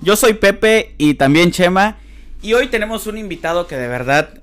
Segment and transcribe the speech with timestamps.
[0.00, 1.98] Yo soy Pepe y también Chema.
[2.40, 4.40] Y hoy tenemos un invitado que de verdad,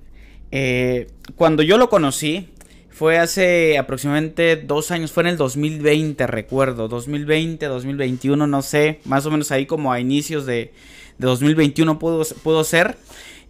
[0.52, 2.50] eh, cuando yo lo conocí,
[2.90, 6.90] fue hace aproximadamente dos años, fue en el 2020, recuerdo.
[6.90, 10.74] 2020, 2021, no sé, más o menos ahí como a inicios de,
[11.18, 12.98] de 2021 pudo, pudo ser.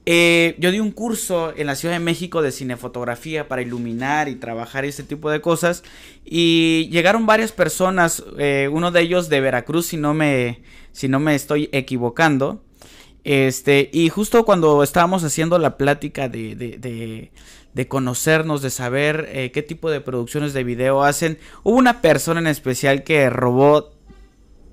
[0.07, 4.35] Eh, yo di un curso en la Ciudad de México de cinefotografía para iluminar y
[4.35, 5.83] trabajar este tipo de cosas.
[6.23, 10.59] Y llegaron varias personas, eh, uno de ellos de Veracruz, si no me,
[10.95, 12.63] si no me estoy equivocando.
[13.23, 17.31] Este, y justo cuando estábamos haciendo la plática de, de,
[17.73, 22.39] de, conocernos, de saber eh, qué tipo de producciones de video hacen, hubo una persona
[22.39, 23.91] en especial que robó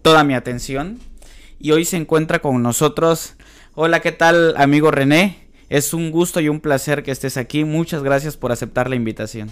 [0.02, 0.98] toda mi atención.
[1.58, 3.36] Y hoy se encuentra con nosotros
[3.75, 5.48] Hola, ¿qué tal, amigo René?
[5.70, 7.64] Es un gusto y un placer que estés aquí.
[7.64, 9.50] Muchas gracias por aceptar la invitación.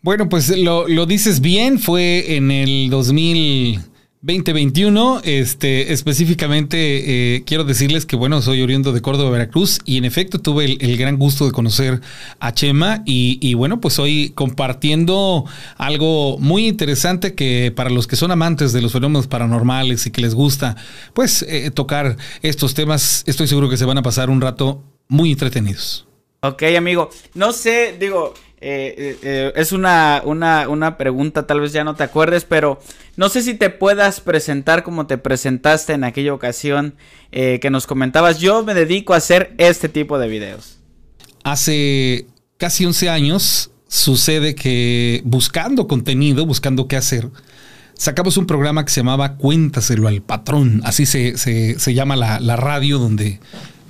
[0.00, 3.78] Bueno, pues lo, dices bien, fue en el 2000.
[4.22, 10.04] 2021, este, específicamente eh, quiero decirles que bueno, soy oriundo de Córdoba, Veracruz y en
[10.04, 12.02] efecto tuve el, gran gusto de conocer
[12.38, 15.46] a Chema y, bueno, pues hoy compartiendo
[15.78, 20.20] algo muy interesante que para los que son amantes de los fenómenos paranormales y que
[20.20, 20.76] les gusta
[21.14, 25.32] pues eh, tocar estos temas, estoy seguro que se van a pasar un rato muy
[25.32, 26.06] entretenidos.
[26.42, 31.72] Ok, amigo, no sé, digo, eh, eh, eh, es una, una, una, pregunta, tal vez
[31.72, 32.78] ya no te acuerdes, pero
[33.16, 36.94] no sé si te puedas presentar como te presentaste en aquella ocasión
[37.30, 38.38] que nos comentabas.
[38.40, 40.78] Yo me dedico a hacer este tipo de videos.
[41.44, 42.26] Hace
[42.58, 47.30] casi 11 años sucede que buscando contenido, buscando qué hacer,
[47.94, 52.56] sacamos un programa que se llamaba Cuéntaselo al patrón, así se, se, llama la, la
[52.56, 53.40] radio donde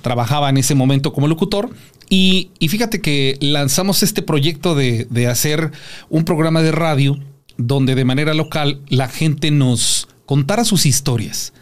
[0.01, 1.71] trabajaba en ese momento como locutor
[2.13, 5.71] y, fíjate que lanzamos este proyecto de, hacer
[6.09, 7.17] un programa de radio
[7.55, 11.53] donde de manera local la gente nos contara sus historias.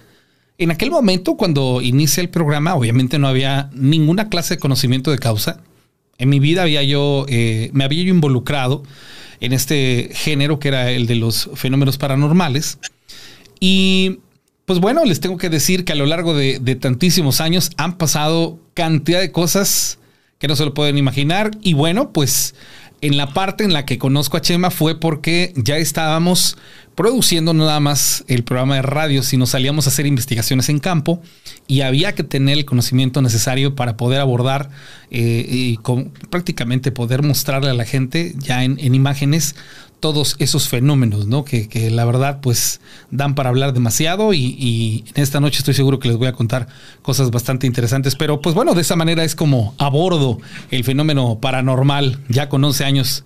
[0.58, 5.20] En aquel momento, cuando inicia el programa, obviamente no había ninguna clase de conocimiento de
[5.20, 5.62] causa.
[6.18, 8.82] En mi vida había yo, eh, me había yo involucrado
[9.42, 12.80] en este género que era el de los fenómenos paranormales.
[13.60, 14.18] Y
[14.66, 18.00] pues bueno, les tengo que decir que a lo largo de, de tantísimos años han
[18.00, 19.99] pasado cantidad de cosas
[20.40, 21.52] que no se lo pueden imaginar.
[21.62, 22.56] Y bueno, pues
[23.02, 26.58] en la parte en la que conozco a Chema fue porque ya estábamos
[26.96, 31.22] produciendo nada más el programa de radio, sino salíamos a hacer investigaciones en campo
[31.68, 34.70] y había que tener el conocimiento necesario para poder abordar
[35.12, 39.56] eh, y con, prácticamente poder mostrarle a la gente ya en imágenes
[40.00, 41.44] todos esos fenómenos, ¿no?
[41.44, 46.00] Que, que, la verdad, pues, dan para hablar demasiado y, en esta noche estoy seguro
[46.00, 46.68] que les voy a contar
[47.02, 48.16] cosas bastante interesantes.
[48.16, 50.40] Pero, pues bueno, de esa manera es como abordo
[50.72, 53.26] el fenómeno paranormal ya con 11 años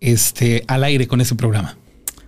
[0.00, 1.76] este, al aire con ese programa.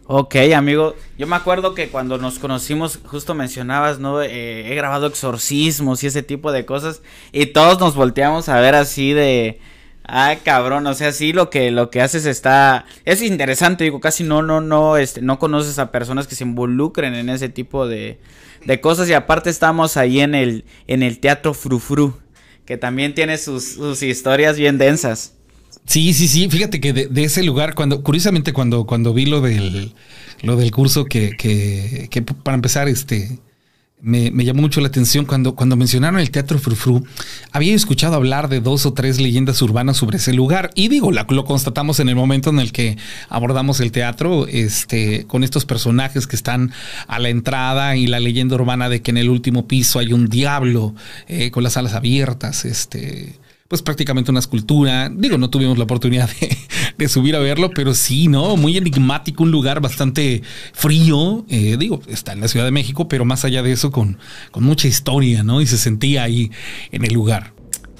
[0.06, 0.94] Ok, amigo.
[1.16, 4.20] Yo me acuerdo que cuando nos conocimos, justo mencionabas, ¿no?
[4.20, 7.00] Eh, he grabado exorcismos y ese tipo de cosas.
[7.32, 9.60] Y todos nos volteamos a ver así de
[10.06, 14.22] Ah, cabrón, o sea, sí lo que lo que haces está es interesante, digo, casi
[14.22, 18.18] no no no este no conoces a personas que se involucren en ese tipo de,
[18.66, 22.18] de cosas y aparte estamos ahí en el en el Teatro Frufru,
[22.66, 25.32] que también tiene sus, sus historias bien densas.
[25.86, 29.40] Sí, sí, sí, fíjate que de, de, ese lugar cuando curiosamente cuando cuando vi lo
[29.40, 29.94] del
[30.42, 33.38] lo del curso que que, que para empezar este
[34.00, 37.04] me, llamó mucho la atención cuando, cuando mencionaron el Teatro Frufru.
[37.52, 40.70] Había escuchado hablar de dos o tres leyendas urbanas sobre ese lugar.
[40.74, 45.42] Y digo, lo constatamos en el momento en el que abordamos el teatro, este, con
[45.42, 46.72] estos personajes que están
[47.06, 50.28] a la entrada y la leyenda urbana de que en el último piso hay un
[50.28, 50.94] diablo
[51.26, 52.64] eh, con las alas abiertas.
[52.66, 53.38] Este
[53.74, 55.10] pues prácticamente una escultura.
[55.12, 56.30] Digo, no tuvimos la oportunidad
[56.96, 58.56] de, subir a verlo, pero sí, ¿no?
[58.56, 60.42] Muy enigmático, un lugar bastante
[60.72, 61.44] frío.
[61.48, 64.18] Eh, digo, está en la Ciudad de México, pero más allá de eso, con,
[64.52, 65.60] con mucha historia, ¿no?
[65.60, 66.52] Y se sentía ahí
[66.92, 67.53] en el lugar.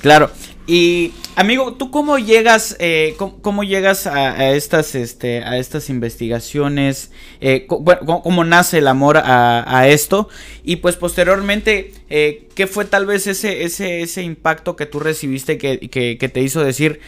[0.04, 0.30] Claro.
[0.66, 7.10] Y amigo, ¿tú cómo llegas, eh, cómo, llegas a, estas, este, a estas investigaciones?
[7.40, 10.28] Eh, cómo, nace el amor a, esto?
[10.62, 15.56] Y pues posteriormente, eh, ¿qué fue tal vez ese, ese, ese impacto que tú recibiste
[15.56, 17.00] que, que, te hizo decir,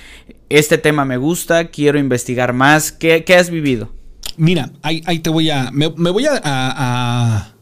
[0.49, 2.93] este tema me gusta, quiero investigar más?
[2.93, 3.93] ¿Qué, has vivido?
[4.39, 7.53] Mira, ahí, te voy a, me, voy a, a,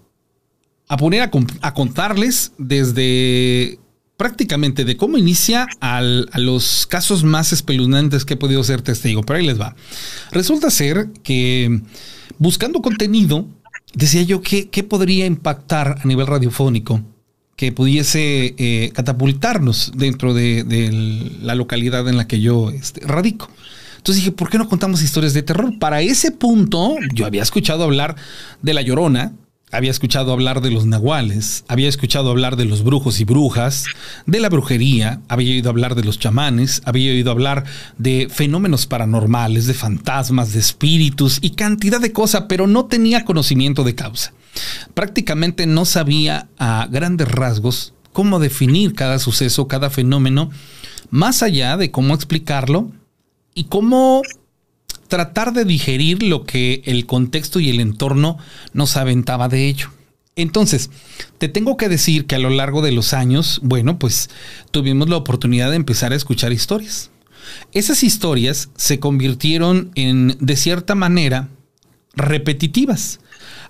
[0.87, 1.29] a poner
[1.61, 3.81] a contarles desde
[4.17, 9.39] prácticamente de cómo inicia a los casos más espeluznantes que he podido ser testigo, pero
[9.39, 9.75] ahí les va.
[10.31, 11.83] Resulta ser que
[12.39, 13.47] buscando contenido,
[13.95, 17.03] decía yo que qué podría impactar a nivel radiofónico
[17.57, 23.49] que pudiese eh, catapultarnos dentro de, la localidad en la que yo este, radico.
[23.97, 25.79] Entonces dije, ¿por qué no contamos historias de terror?
[25.79, 28.17] Para ese punto, yo había escuchado hablar
[28.61, 29.33] de La Llorona,
[29.75, 33.85] había escuchado hablar de los nahuales, había escuchado hablar de los brujos y brujas,
[34.26, 37.65] de la brujería, había oído hablar de los chamanes, había oído hablar
[37.99, 43.82] de fenómenos paranormales, de fantasmas, de espíritus y cantidad de cosas, pero no tenía conocimiento
[43.82, 44.32] de causa.
[44.94, 50.50] Prácticamente no sabía a grandes rasgos cómo definir cada suceso, cada fenómeno,
[51.11, 52.93] más allá de cómo explicarlo
[53.55, 54.23] y cómo
[55.09, 58.39] tratar de digerir lo que el contexto y el entorno
[58.73, 59.91] nos aventaba de ello.
[60.37, 60.91] Entonces,
[61.39, 64.31] te tengo que decir que a lo largo de los años, bueno, pues
[64.73, 67.11] tuvimos la oportunidad de empezar a escuchar historias.
[67.73, 71.49] Esas historias se convirtieron en, de cierta manera,
[72.17, 73.21] repetitivas.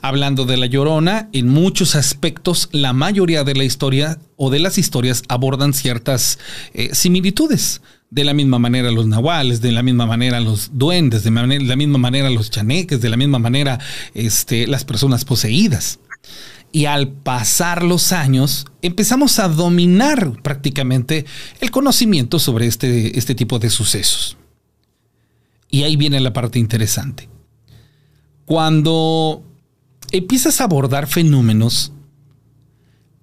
[0.01, 4.79] Hablando de la llorona, en muchos aspectos, la mayoría de la historia o de las
[4.79, 6.39] historias abordan ciertas
[6.73, 7.81] eh, similitudes.
[8.15, 11.99] De la misma manera los nahuales, de la misma manera los duendes, de, la misma
[11.99, 13.81] manera los chaneques, de la misma manera
[14.15, 15.99] este, las personas poseídas.
[16.71, 21.27] Y al pasar los años, empezamos a dominar prácticamente
[21.61, 24.37] el conocimiento sobre este, este tipo de sucesos.
[25.69, 27.29] Y ahí viene la parte interesante.
[28.45, 29.43] Cuando
[30.13, 31.91] empiezas a abordar fenómenos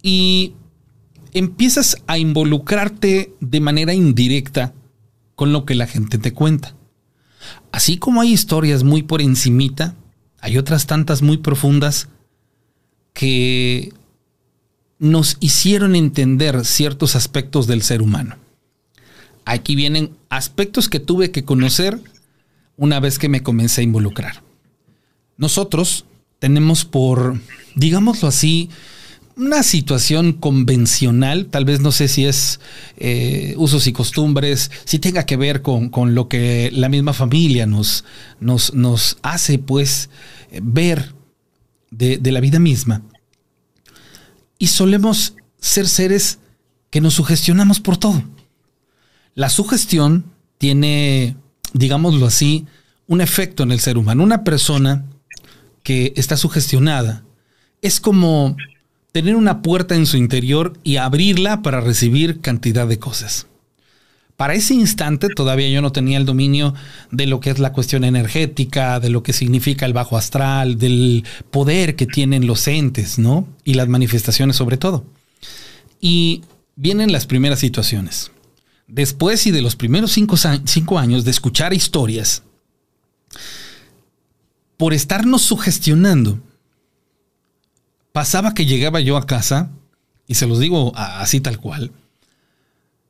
[0.03, 0.51] y
[1.31, 4.73] empiezas a involucrarte de manera indirecta
[5.41, 6.75] con lo que la gente te cuenta.
[7.71, 9.95] Así como hay historias muy por encimita,
[10.39, 12.09] hay otras tantas muy profundas
[13.11, 13.91] que
[14.99, 18.37] nos hicieron entender ciertos aspectos del ser humano.
[19.43, 21.99] Aquí vienen aspectos que tuve que conocer
[22.77, 24.43] una vez que me comencé a involucrar.
[25.37, 26.05] Nosotros
[26.37, 27.41] tenemos por,
[27.73, 28.69] digámoslo así,
[29.41, 32.59] una situación convencional, tal vez no sé si es
[32.97, 38.05] eh, usos y costumbres, si tenga que ver con, lo que la misma familia nos,
[38.39, 40.11] nos, nos hace pues
[40.61, 41.15] ver
[41.89, 43.01] de, de, la vida misma.
[44.59, 46.37] Y solemos ser seres
[46.91, 48.23] que nos sugestionamos por todo.
[49.33, 50.23] La sugestión
[50.59, 51.35] tiene,
[51.73, 52.67] digámoslo así,
[53.07, 54.23] un efecto en el ser humano.
[54.23, 55.03] Una persona
[55.81, 57.23] que está sugestionada
[57.81, 58.55] es como
[59.11, 63.47] tener una puerta en su interior y abrirla para recibir cantidad de cosas.
[64.37, 66.73] Para ese instante todavía yo no tenía el dominio
[67.11, 71.25] de lo que es la cuestión energética, de lo que significa el bajo astral, del
[71.51, 73.47] poder que tienen los entes, ¿no?
[73.63, 75.05] Y las manifestaciones sobre todo.
[75.99, 76.41] Y
[76.75, 78.31] vienen las primeras situaciones.
[78.87, 80.35] Después y de los primeros cinco,
[80.65, 82.41] cinco años de escuchar historias,
[84.75, 86.39] por estarnos sugestionando,
[88.11, 89.71] pasaba que llegaba yo a casa,
[90.27, 91.91] y se los digo así tal cual,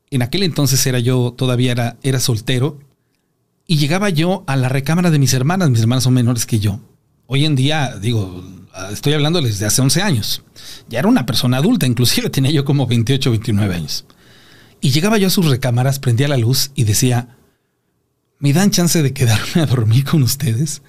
[0.10, 2.80] en aquel entonces era yo, todavía era, era soltero,
[3.66, 6.82] y llegaba yo a la recámara de mis hermanas, mis hermanas son menores que yo.
[7.28, 8.44] Hoy en día, digo,
[8.92, 10.44] estoy hablando desde hace 11 años.
[10.90, 14.06] Ya era una persona adulta, inclusive tenía yo como 28 o 29 años.
[14.82, 17.38] Y llegaba yo a sus recámaras, prendía la luz y decía,
[18.40, 20.82] ¿me dan chance de quedarme a dormir con ustedes?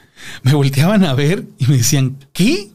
[0.42, 2.71] Me volteaban a ver y me decían, ¿qué?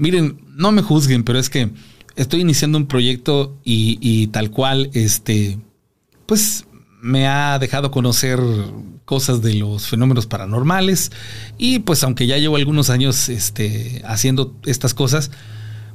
[0.00, 1.70] Miren, no me juzguen, pero es que
[2.16, 5.58] estoy iniciando un proyecto y, tal cual, este,
[6.24, 6.64] pues
[7.02, 8.40] me ha dejado conocer
[9.04, 11.12] cosas de los fenómenos paranormales
[11.58, 15.30] y pues aunque ya llevo algunos años este, haciendo estas cosas,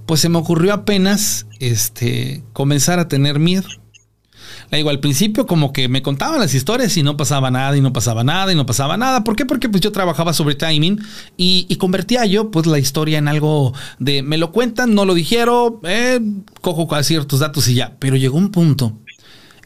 [0.05, 3.67] pues se me ocurrió apenas este, comenzar a tener miedo.
[4.75, 7.93] Digo, al principio como que me contaban las historias y no pasaba nada y no
[7.93, 9.23] pasaba nada y no pasaba nada.
[9.23, 9.45] ¿Por qué?
[9.45, 10.99] Porque pues yo trabajaba sobre timing
[11.37, 15.79] y, convertía yo pues la historia en algo de me lo cuentan, no lo dijeron,
[15.83, 16.19] eh,
[16.61, 17.95] cojo ciertos datos y ya.
[17.99, 18.97] Pero llegó un punto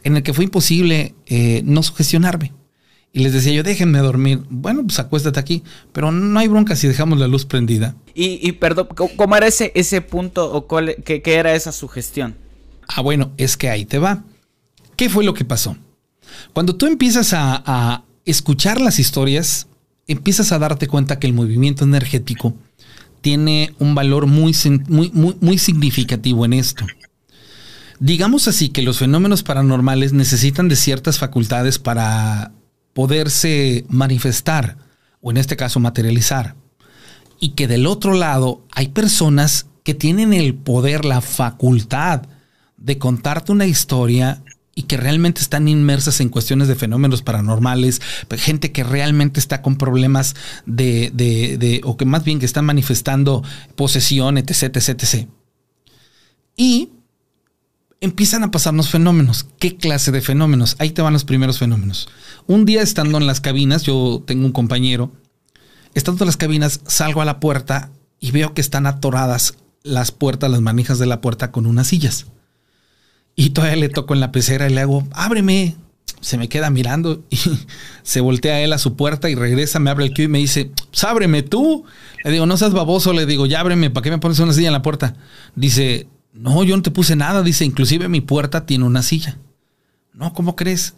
[0.02, 2.52] en el que fue imposible eh, no sugestionarme.
[3.12, 4.42] Y les decía yo, déjenme dormir.
[4.50, 5.64] Bueno, pues acuéstate aquí.
[5.92, 7.96] Pero no hay bronca si dejamos la luz prendida.
[8.14, 12.36] Y, perdón, ¿cómo era ese, ese punto o cuál, qué, qué era esa sugestión?
[12.86, 14.24] Ah, bueno, es que ahí te va.
[15.00, 15.78] ¿Qué fue lo que pasó?
[16.52, 19.66] Cuando tú empiezas a, escuchar las historias,
[20.06, 22.54] empiezas a darte cuenta que el movimiento energético
[23.22, 24.54] tiene un valor muy,
[24.88, 26.84] muy, muy, significativo en esto.
[27.98, 32.52] Digamos así que los fenómenos paranormales necesitan de ciertas facultades para
[32.92, 34.76] poderse manifestar,
[35.22, 36.56] o en este caso materializar.
[37.40, 42.24] Y que del otro lado hay personas que tienen el poder, la facultad
[42.76, 44.42] de contarte una historia
[44.80, 48.00] y que realmente están inmersas en cuestiones de fenómenos paranormales,
[48.38, 50.34] gente que realmente está con problemas
[50.64, 53.44] de, de, o que más bien que están manifestando
[53.76, 55.28] posesión, etc, etc, etc.
[56.56, 56.92] Y
[58.00, 59.46] empiezan a pasarnos fenómenos.
[59.58, 60.76] ¿Qué clase de fenómenos?
[60.78, 62.08] Ahí te van los primeros fenómenos.
[62.46, 65.12] Un día estando en las cabinas, yo tengo un compañero,
[65.92, 70.50] estando en las cabinas, salgo a la puerta y veo que están atoradas las puertas,
[70.50, 72.28] las manijas de la puerta con unas sillas.
[73.36, 75.76] Y todavía le toco en la pecera y le hago, ábreme.
[76.20, 77.38] Se me queda mirando y
[78.02, 80.70] se voltea él a su puerta y regresa, me abre el queue y me dice,
[80.90, 81.84] pues ábreme tú.
[82.24, 84.66] Le digo, no seas baboso, le digo, ya ábreme, ¿para qué me pones una silla
[84.68, 85.16] en la puerta?
[85.54, 87.42] Dice, no, yo no te puse nada.
[87.42, 89.38] Dice, inclusive mi puerta tiene una silla.
[90.12, 90.94] No, ¿cómo crees?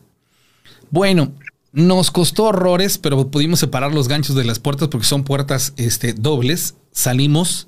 [0.90, 1.32] Bueno,
[1.72, 6.12] nos costó horrores, pero pudimos separar los ganchos de las puertas porque son puertas este,
[6.12, 6.76] dobles.
[6.92, 7.66] Salimos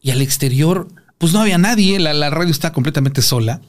[0.00, 1.98] y al exterior, pues no había nadie.
[1.98, 3.60] La, radio está completamente sola.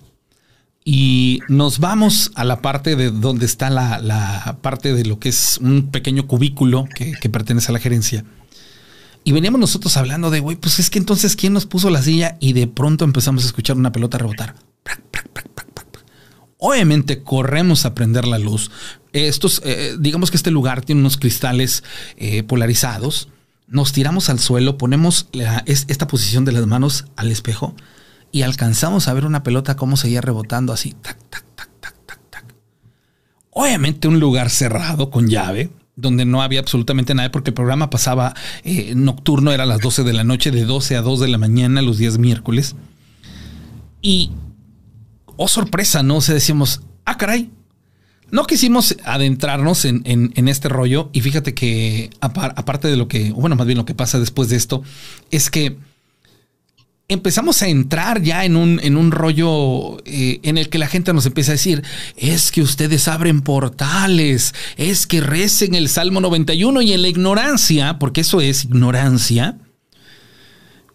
[0.88, 5.58] Y nos vamos a la parte de donde está la, parte de lo que es
[5.58, 8.24] un pequeño cubículo que, pertenece a la gerencia.
[9.24, 12.38] Y veníamos nosotros hablando de, güey, pues es que entonces, ¿quién nos puso la silla?
[12.40, 14.56] Y de pronto empezamos a escuchar una pelota rebotar.
[16.60, 18.70] Obviamente corremos a prender la luz.
[19.12, 21.84] Estos, eh, digamos que este lugar tiene unos cristales
[22.18, 23.30] eh, polarizados.
[23.68, 25.30] Nos tiramos al suelo, ponemos
[25.66, 27.76] esta posición de las manos al espejo
[28.36, 30.92] y alcanzamos a ver una pelota cómo seguía rebotando así.
[30.92, 32.56] Tac, tac, tac, tac, tac, tac.
[33.52, 38.34] Obviamente un lugar cerrado con llave donde no había absolutamente nada porque el programa pasaba
[38.66, 41.38] eh, nocturno, era a las 12 de la noche, de 12 a 2 de la
[41.38, 42.76] mañana los días miércoles.
[44.02, 44.32] Y,
[45.38, 46.18] oh sorpresa, ¿no?
[46.18, 47.52] O sea, decíamos, ah, caray.
[48.32, 53.56] No quisimos adentrarnos en, en, este rollo y fíjate que aparte de lo que, bueno,
[53.56, 54.84] más bien lo que pasa después de esto,
[55.32, 55.78] es que
[57.08, 61.14] empezamos a entrar ya en un, en un rollo eh, en el que la gente
[61.14, 61.84] nos empieza a decir,
[62.18, 68.00] es que ustedes abren portales, es que recen el Salmo 91 y en la ignorancia,
[68.00, 69.58] porque eso es ignorancia,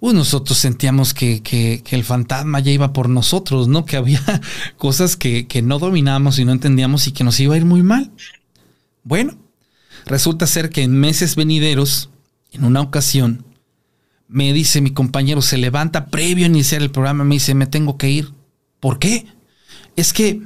[0.01, 3.85] pues nosotros sentíamos que, que, el fantasma ya iba por nosotros, ¿no?
[3.85, 4.23] Que había
[4.79, 7.83] cosas que, que no dominábamos y no entendíamos y que nos iba a ir muy
[7.83, 8.11] mal.
[9.05, 9.37] Bueno,
[10.07, 12.09] resulta ser que en meses venideros,
[12.51, 13.45] en una ocasión,
[14.31, 17.99] me dice mi compañero, se levanta previo a iniciar el programa, me dice, me tengo
[17.99, 18.33] que ir.
[18.79, 19.27] ¿Por qué?
[19.97, 20.41] Es que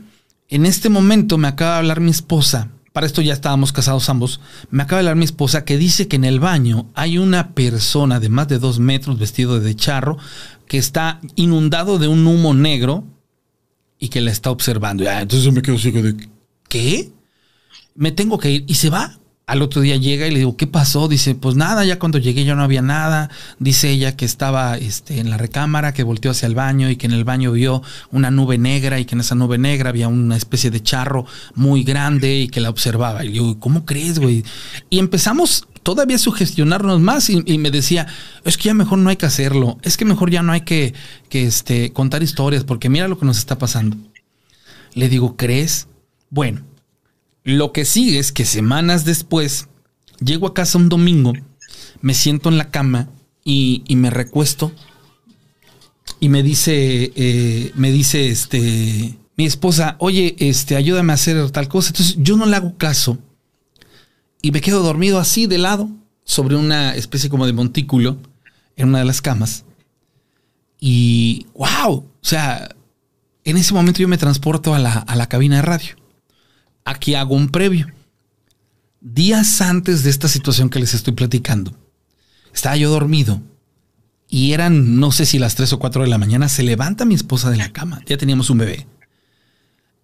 [0.48, 4.40] en este momento me acaba de hablar mi esposa, para esto ya estábamos casados ambos,
[4.70, 8.20] me acaba de hablar mi esposa que dice que en el baño hay una persona
[8.20, 10.16] de más de dos metros vestido de charro
[10.66, 13.04] que está inundado de un humo negro
[13.98, 15.04] y que la está observando.
[15.08, 16.28] Ah, entonces me quedo ciego de,
[16.68, 17.12] ¿qué?
[17.94, 20.66] Me tengo que ir y se va al otro día llega y le digo, ¿qué
[20.66, 21.06] pasó?
[21.06, 23.30] Dice, pues nada, ya cuando llegué ya no había nada.
[23.58, 27.06] Dice ella que estaba este, en la recámara, que volteó hacia el baño y que
[27.06, 30.36] en el baño vio una nube negra y que en esa nube negra había una
[30.36, 33.24] especie de charro muy grande y que la observaba.
[33.24, 34.44] Y yo, ¿cómo crees, güey?
[34.88, 38.06] Y empezamos todavía sugestionarnos más y, me decía,
[38.44, 40.94] es que ya mejor no hay que hacerlo, es que mejor ya no hay que,
[41.28, 43.98] que este, contar historias porque mira lo que nos está pasando.
[44.94, 45.86] Le digo, ¿crees?
[46.30, 46.62] Bueno,
[47.44, 49.68] lo que sigue es que semanas después
[50.18, 51.34] llego a casa un domingo,
[52.00, 53.10] me siento en la cama
[53.44, 54.72] y, me recuesto
[56.20, 61.68] y me dice, eh, me dice este, mi esposa, oye, este, ayúdame a hacer tal
[61.68, 61.90] cosa.
[61.90, 63.18] Entonces yo no le hago caso
[64.40, 65.90] y me quedo dormido así de lado
[66.24, 68.16] sobre una especie como de montículo
[68.76, 69.66] en una de las camas.
[70.80, 72.74] Y wow, o sea,
[73.44, 76.03] en ese momento yo me transporto a la, a la cabina de radio
[76.84, 77.92] aquí hago un previo.
[79.00, 81.76] Días antes de esta situación que les estoy platicando,
[82.52, 83.42] estaba yo dormido
[84.28, 87.14] y eran, no sé si las 3 o 4 de la mañana, se levanta mi
[87.14, 88.86] esposa de la cama, ya teníamos un bebé,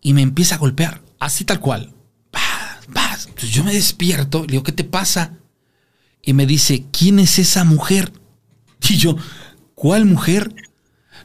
[0.02, 1.94] y me empieza a golpear, así tal cual.
[3.40, 5.38] Entonces yo me despierto, le digo, ¿qué te pasa?
[6.22, 8.12] Y me dice, ¿quién es esa mujer?
[8.88, 9.16] Y yo,
[9.74, 10.54] ¿cuál mujer?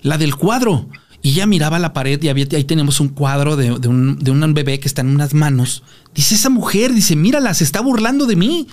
[0.02, 0.88] La del cuadro.
[1.26, 4.88] Y ya miraba la pared y había, ahí tenemos un cuadro de, un, bebé que
[4.88, 5.82] está en unas manos.
[6.14, 8.68] Dice, esa mujer, dice, mírala, se está burlando de mí.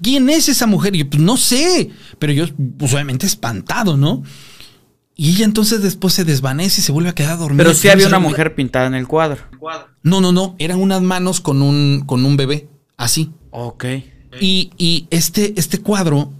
[0.00, 0.94] ¿Quién es esa mujer?
[0.94, 1.90] Y yo, pues no sé.
[2.20, 2.44] Pero yo,
[2.78, 4.22] pues obviamente espantado, ¿no?
[5.16, 7.64] Y ella entonces después se desvanece y se vuelve a quedar dormida.
[7.64, 9.42] Pero sí había una mujer pintada en el cuadro.
[10.04, 10.54] No, no, no.
[10.60, 12.68] Eran unas manos con un, con un bebé.
[12.98, 13.32] Así.
[13.50, 13.84] Ok.
[14.40, 16.32] Y, y este, este cuadro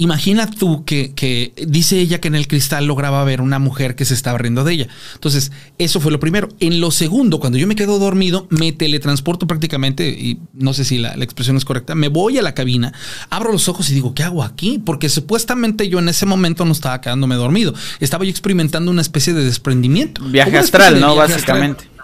[0.00, 4.04] Imagina tú que, que, dice ella que en el cristal lograba ver una mujer que
[4.04, 4.88] se estaba riendo de ella.
[5.14, 6.48] Entonces, eso fue lo primero.
[6.60, 10.98] En lo segundo, cuando yo me quedo dormido, me teletransporto prácticamente, y no sé si
[10.98, 12.92] la, la, expresión es correcta, me voy a la cabina,
[13.28, 14.80] abro los ojos y digo, ¿qué hago aquí?
[14.84, 17.74] Porque supuestamente yo en ese momento no estaba quedándome dormido.
[17.98, 20.22] Estaba yo experimentando una especie de desprendimiento.
[20.22, 21.14] Viaje astral, ¿no?
[21.14, 21.82] Viaje Básicamente.
[21.82, 21.97] Astral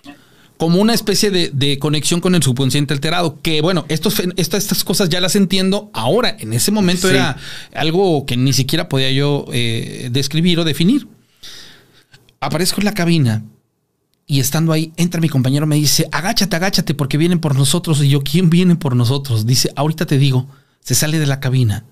[0.56, 3.40] como una especie de, conexión con el subconsciente alterado.
[3.42, 6.36] Que bueno, estos, estas cosas ya las entiendo ahora.
[6.38, 7.36] En ese momento era
[7.74, 11.08] algo que ni siquiera podía yo eh, describir o definir.
[12.40, 13.42] Aparezco en la cabina
[14.26, 18.02] y estando ahí, entra mi compañero, me dice, agáchate, agáchate, porque vienen por nosotros.
[18.02, 19.46] Y yo, ¿quién viene por nosotros?
[19.46, 20.48] Dice, ahorita te digo,
[20.80, 21.84] se sale de la cabina.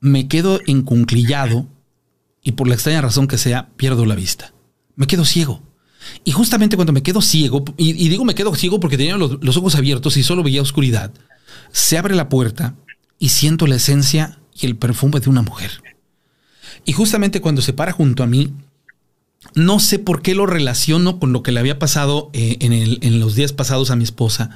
[0.00, 1.66] Me quedo encunclillado
[2.42, 4.52] y por la extraña razón que sea, pierdo la vista.
[4.94, 5.62] Me quedo ciego.
[6.24, 9.74] Y justamente cuando me quedo ciego, y, digo me quedo ciego porque tenía los, ojos
[9.74, 11.12] abiertos y solo veía oscuridad,
[11.72, 12.74] se abre la puerta
[13.18, 15.82] y siento la esencia y el perfume de una mujer.
[16.84, 18.52] Y justamente cuando se para junto a mí,
[19.54, 23.20] no sé por qué lo relaciono con lo que le había pasado eh, en, en
[23.20, 24.50] los días pasados a mi esposa.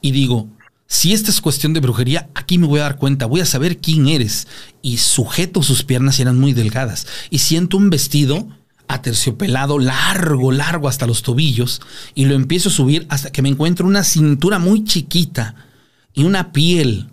[0.00, 0.48] Y digo,
[0.86, 3.78] si esta es cuestión de brujería, aquí me voy a dar cuenta, voy a saber
[3.78, 4.46] quién eres.
[4.82, 7.06] Y sujeto sus piernas eran muy delgadas.
[7.30, 8.48] Y siento un vestido
[8.88, 11.80] aterciopelado, largo, largo hasta los tobillos,
[12.14, 15.54] y lo empiezo a subir hasta que me encuentro una cintura muy chiquita
[16.12, 17.10] y una piel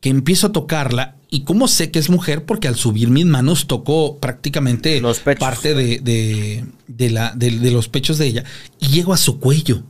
[0.00, 1.16] que empiezo a tocarla.
[1.30, 2.44] ¿Y cómo sé que es mujer?
[2.44, 5.02] Porque al subir mis manos tocó prácticamente
[5.38, 8.44] parte de, de, la, de, los pechos de ella
[8.78, 9.82] y llego a su cuello.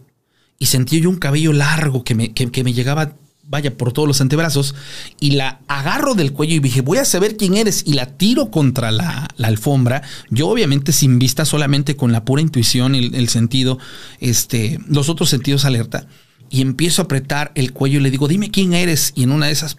[0.59, 3.17] Y sentí yo un cabello largo que me, que me llegaba
[3.49, 4.75] vaya, por todos los antebrazos,
[5.21, 8.51] y la agarro del cuello y dije, voy a saber quién eres, y la tiro
[8.51, 13.79] contra la, alfombra, yo obviamente sin vista, solamente con la pura intuición, el, el sentido,
[14.21, 16.07] este, los otros sentidos alerta,
[16.51, 19.47] y empiezo a apretar el cuello y le digo, dime quién eres, y en una
[19.47, 19.77] de esas,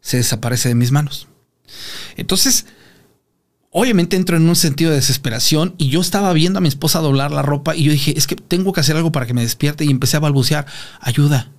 [0.00, 1.28] se desaparece de mis manos.
[2.16, 2.66] Entonces,
[3.70, 7.30] obviamente entro en un sentido de desesperación y yo estaba viendo a mi esposa doblar
[7.30, 9.84] la ropa y yo dije, es que tengo que hacer algo para que me despierte
[9.84, 10.66] y empecé a balbucear,
[11.00, 11.52] ayuda,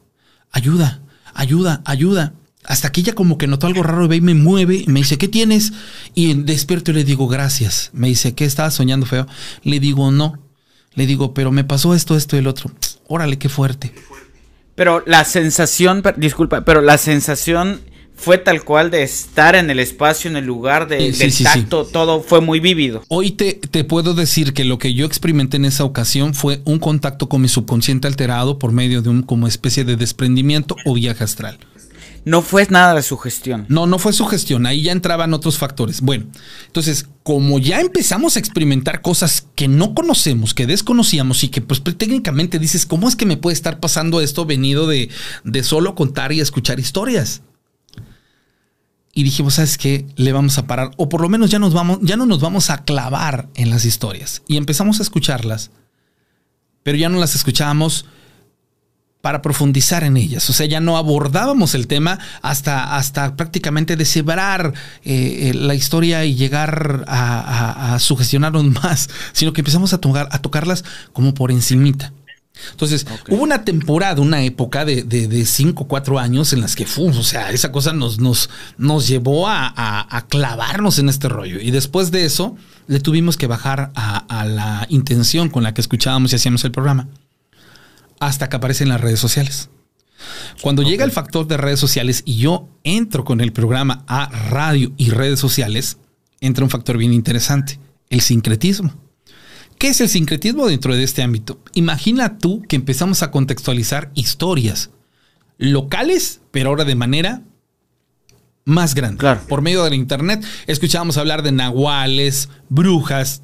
[0.52, 1.02] ayuda,
[1.34, 2.34] ayuda, ayuda.
[2.66, 5.18] Hasta que ella como que notó algo raro y ve y me mueve me dice,
[5.18, 5.74] ¿qué tienes?
[6.14, 7.90] Y despierto y le digo, gracias.
[7.94, 9.28] Me dice, ¿qué estabas soñando feo?
[9.64, 10.38] Le digo, no.
[10.94, 12.72] Le digo, pero me pasó esto, esto y el otro.
[13.08, 13.94] Órale, qué fuerte.
[14.76, 17.82] Pero la sensación, disculpa, pero la sensación
[18.20, 22.22] fue tal cual de estar en el espacio, en el lugar, de, del tacto, todo
[22.22, 23.04] fue muy vívido.
[23.08, 26.80] Hoy te, te, puedo decir que lo que yo experimenté en esa ocasión fue un
[26.80, 31.24] contacto con mi subconsciente alterado por medio de un como especie de desprendimiento o viaje
[31.24, 31.60] astral.
[32.26, 33.66] No fue nada de sugestión.
[33.70, 36.02] No, no fue sugestión, ahí ya entraban otros factores.
[36.02, 36.26] Bueno,
[36.68, 41.82] entonces, como ya empezamos a experimentar cosas que no conocemos, que desconocíamos y que pues
[41.82, 45.10] técnicamente dices, ¿cómo es que me puede estar pasando esto venido de,
[45.46, 47.42] de solo contar y escuchar historias?
[49.20, 50.06] Y dijimos, ¿sabes qué?
[50.16, 52.70] Le vamos a parar, o por lo menos ya, nos vamos, ya no nos vamos
[52.70, 54.44] a clavar en las historias.
[54.48, 55.72] Y empezamos a escucharlas,
[56.84, 58.06] pero ya no las escuchábamos
[59.20, 60.50] para profundizar en ellas.
[60.50, 66.24] O sea, ya no abordábamos el tema hasta, hasta prácticamente deshebrar eh, eh, la historia
[66.24, 72.14] y llegar a, sugestionarnos más, sino que empezamos a, tocar, a tocarlas como por encimita.
[72.72, 76.86] Entonces, hubo una temporada, una época de, de, cinco o cuatro años en las que,
[76.86, 81.60] o sea, esa cosa nos, nos, nos llevó a, clavarnos en este rollo.
[81.60, 82.56] Y después de eso,
[82.88, 87.08] le tuvimos que bajar a, la intención con la que escuchábamos y hacíamos el programa.
[88.20, 89.70] Hasta que aparecen las redes sociales.
[90.62, 94.92] Cuando llega el factor de redes sociales y yo entro con el programa a radio
[94.98, 95.98] y redes sociales,
[96.42, 99.09] entra un factor bien interesante, el sincretismo.
[99.80, 101.58] ¿Qué es el sincretismo dentro de este ámbito?
[101.74, 104.90] Imagina tú que empezamos a contextualizar historias
[105.58, 107.44] locales, pero ahora de manera
[108.66, 109.20] más grande.
[109.20, 109.40] Claro.
[109.48, 113.42] Por medio del internet escuchábamos hablar de nahuales, brujas,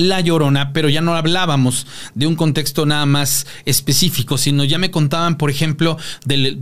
[0.00, 4.90] la Llorona, pero ya no hablábamos de un contexto nada más específico, sino ya me
[4.90, 6.58] contaban, por ejemplo, del,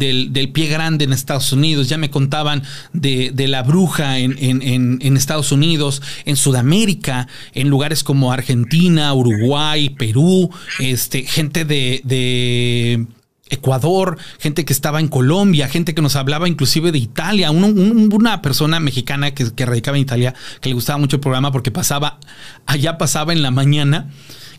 [0.52, 6.02] pie grande en Estados Unidos, ya me contaban de, la bruja en, en, Estados Unidos,
[6.24, 13.06] en Sudamérica, en lugares como Argentina, Uruguay, Perú, este, gente de
[13.50, 18.80] Ecuador, gente que estaba en Colombia, gente que nos hablaba inclusive de Italia, una persona
[18.80, 22.18] mexicana que, que, radicaba en Italia, que le gustaba mucho el programa porque pasaba,
[22.66, 24.10] allá pasaba en la mañana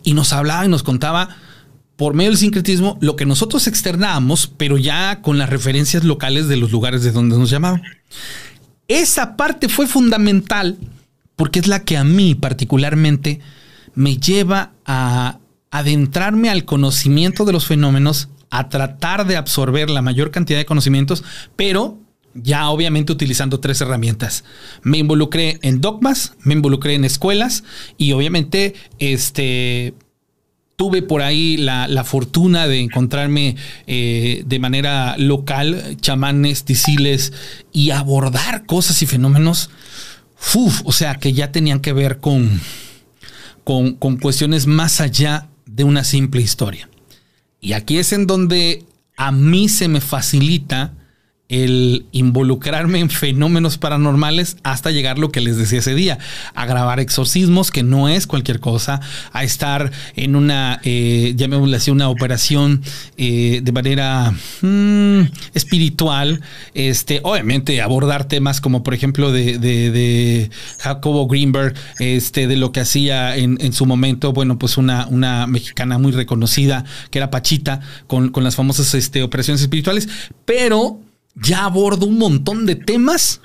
[0.03, 1.29] y nos hablaba y nos contaba
[1.99, 6.55] por medio del sincretismo lo que nosotros externábamos, pero ya con las referencias locales de
[6.55, 7.81] los lugares de donde nos llamaban.
[8.87, 10.77] Esa parte fue fundamental
[11.35, 13.41] porque es la que a mí particularmente
[13.95, 15.39] me lleva a
[15.71, 21.23] adentrarme al conocimiento de los fenómenos a tratar de absorber la mayor cantidad de conocimientos,
[21.55, 21.99] pero
[22.33, 24.43] ya obviamente utilizando tres herramientas.
[24.83, 27.63] Me involucré en dogmas, me involucré en escuelas
[27.97, 29.93] y obviamente este
[30.75, 37.33] tuve por ahí la, fortuna de encontrarme eh, de manera local chamanes, tisiles
[37.73, 39.69] y abordar cosas y fenómenos,
[40.85, 42.61] o sea, que ya tenían que ver con,
[43.65, 46.89] con, con cuestiones más allá de una simple historia.
[47.61, 48.85] Y aquí es en donde
[49.17, 50.93] a mí se me facilita
[51.49, 56.19] el involucrarme en fenómenos paranormales hasta llegar lo que les decía ese día,
[56.53, 59.01] a grabar exorcismos, que no es cualquier cosa,
[59.33, 62.83] a estar en una, eh, llamémosle así, una operación
[63.17, 64.31] eh, de manera
[64.61, 65.21] mm,
[65.55, 66.41] espiritual,
[66.75, 72.81] este, obviamente abordar temas como por ejemplo de, de, Jacobo Greenberg, este, de lo que
[72.81, 77.81] hacía en, en, su momento, bueno, pues una, una mexicana muy reconocida, que era Pachita,
[78.05, 80.07] con, con las famosas este, operaciones espirituales,
[80.45, 80.99] pero
[81.41, 83.41] ya abordo un montón de temas,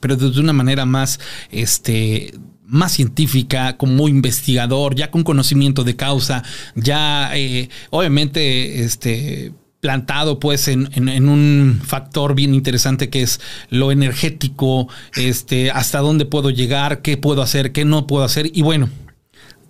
[0.00, 2.34] pero desde una manera más, este,
[2.66, 6.42] más científica, como investigador, ya con conocimiento de causa,
[6.74, 9.52] ya eh, obviamente este,
[9.82, 10.88] plantado pues en,
[11.28, 17.42] un factor bien interesante que es lo energético, este, hasta dónde puedo llegar, qué puedo
[17.42, 18.50] hacer, qué no puedo hacer.
[18.54, 18.88] Y bueno,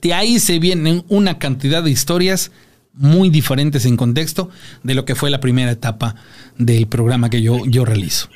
[0.03, 2.51] de ahí se vienen una cantidad de historias
[2.95, 4.51] muy diferentes en contexto
[4.83, 6.15] de lo que fue la primera etapa
[6.59, 8.29] del programa que yo, yo realizo.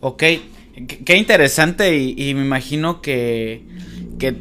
[0.00, 0.22] Ok,
[1.04, 3.62] qué interesante y, me imagino que,
[4.18, 4.36] que,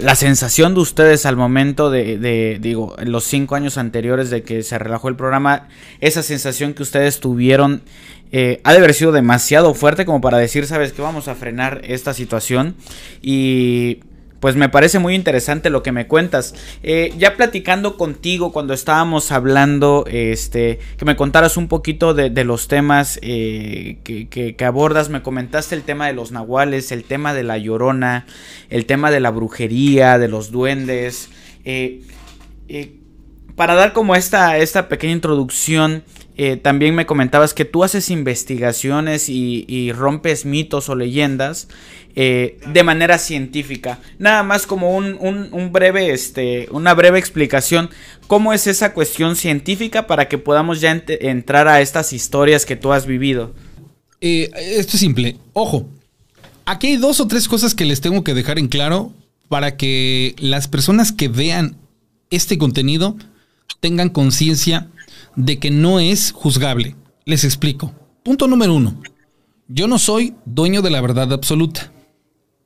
[0.00, 4.62] la sensación de ustedes al momento de, de, digo, los cinco años anteriores de que
[4.62, 5.68] se relajó el programa,
[6.00, 7.82] esa sensación que ustedes tuvieron
[8.36, 11.82] eh, ha de haber sido demasiado fuerte como para decir, sabes que vamos a frenar
[11.84, 12.74] esta situación
[13.22, 14.00] y
[14.44, 16.54] pues me parece muy interesante lo que me cuentas.
[16.82, 22.68] Eh, ya platicando contigo cuando estábamos hablando, este, que me contaras un poquito de, los
[22.68, 27.56] temas eh, que, abordas, me comentaste el tema de los nahuales, el tema de la
[27.56, 28.26] llorona,
[28.68, 31.30] el tema de la brujería, de los duendes.
[31.64, 32.02] Eh,
[33.56, 36.04] para dar como esta, esta pequeña introducción,
[36.62, 41.68] también me comentabas que tú haces investigaciones y rompes mitos o leyendas.
[42.16, 43.98] Eh, de manera científica.
[44.18, 47.90] Nada más como un, breve, este, una breve explicación.
[48.28, 52.92] ¿Cómo es esa cuestión científica para que podamos ya entrar a estas historias que tú
[52.92, 53.52] has vivido?
[54.20, 55.38] Eh, esto es simple.
[55.54, 55.88] Ojo,
[56.66, 59.12] aquí hay dos o tres cosas que les tengo que dejar en claro
[59.48, 61.76] para que las personas que vean
[62.30, 63.16] este contenido
[63.80, 64.88] tengan conciencia
[65.34, 66.94] de que no es juzgable.
[67.24, 67.92] Les explico.
[68.22, 69.02] Punto número uno.
[69.66, 71.90] Yo no soy dueño de la verdad absoluta.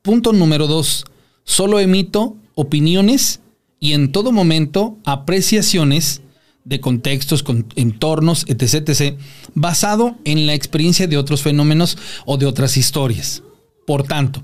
[0.08, 1.04] Punto número dos,
[1.44, 3.40] solo emito opiniones
[3.78, 6.22] y en todo momento apreciaciones
[6.64, 7.44] de contextos,
[7.76, 9.18] entornos, etc., etc.,
[9.52, 13.42] basado en la experiencia de otros fenómenos o de otras historias.
[13.86, 14.42] Por tanto,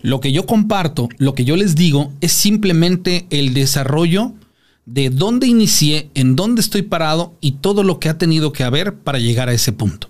[0.00, 4.32] lo que yo comparto, lo que yo les digo, es simplemente el desarrollo
[4.86, 8.94] de dónde inicié, en dónde estoy parado y todo lo que ha tenido que haber
[8.94, 10.08] para llegar a ese punto.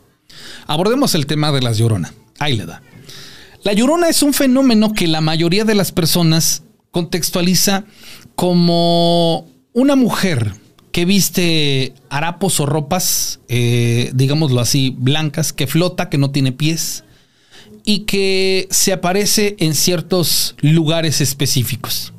[0.69, 2.15] Abordemos el tema de las llorona.
[2.39, 2.83] Ahí le da.
[3.65, 7.85] La llorona es un fenómeno que la mayoría de las personas contextualiza
[8.35, 10.55] como una mujer
[10.91, 17.05] que viste harapos o ropas, eh, digámoslo así, blancas, que flota, que no tiene pies
[17.85, 22.13] y que se aparece en ciertos lugares específicos.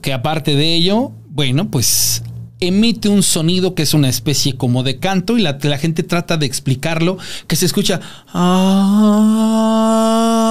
[0.00, 2.22] Que aparte de ello, bueno, pues
[2.62, 6.36] emite un sonido que es una especie como de canto y la, la gente trata
[6.36, 9.74] de explicarlo, que se escucha ah",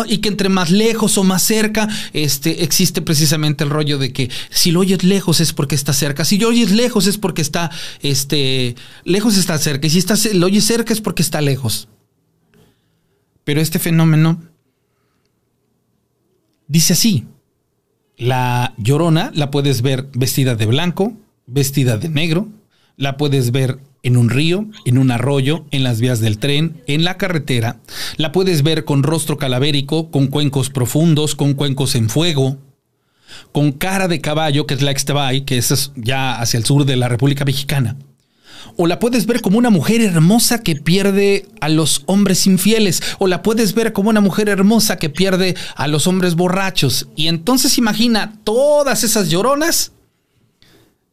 [0.07, 4.29] y que entre más lejos o más cerca, este, existe precisamente el rollo de que
[4.49, 7.71] si lo oyes lejos es porque está cerca, si lo oyes lejos es porque está,
[8.01, 11.87] este, lejos está cerca, y si lo oyes cerca es porque está lejos.
[13.45, 14.41] Pero este fenómeno
[16.67, 17.25] dice así,
[18.17, 21.17] la llorona la puedes ver vestida de blanco,
[21.51, 22.47] vestida de negro.
[22.97, 27.03] La puedes ver en un río, en un arroyo, en las vías del tren, en
[27.03, 27.79] la carretera.
[28.17, 32.57] La puedes ver con rostro calavérico, con cuencos profundos, con cuencos en fuego,
[33.51, 36.95] con cara de caballo, que es la Extabay, que es ya hacia el sur de
[36.95, 37.97] la República Mexicana.
[38.77, 43.01] O la puedes ver como una mujer hermosa que pierde a los hombres infieles.
[43.19, 47.07] O la puedes ver como una mujer hermosa que pierde a los hombres borrachos.
[47.15, 49.91] Y entonces imagina todas esas lloronas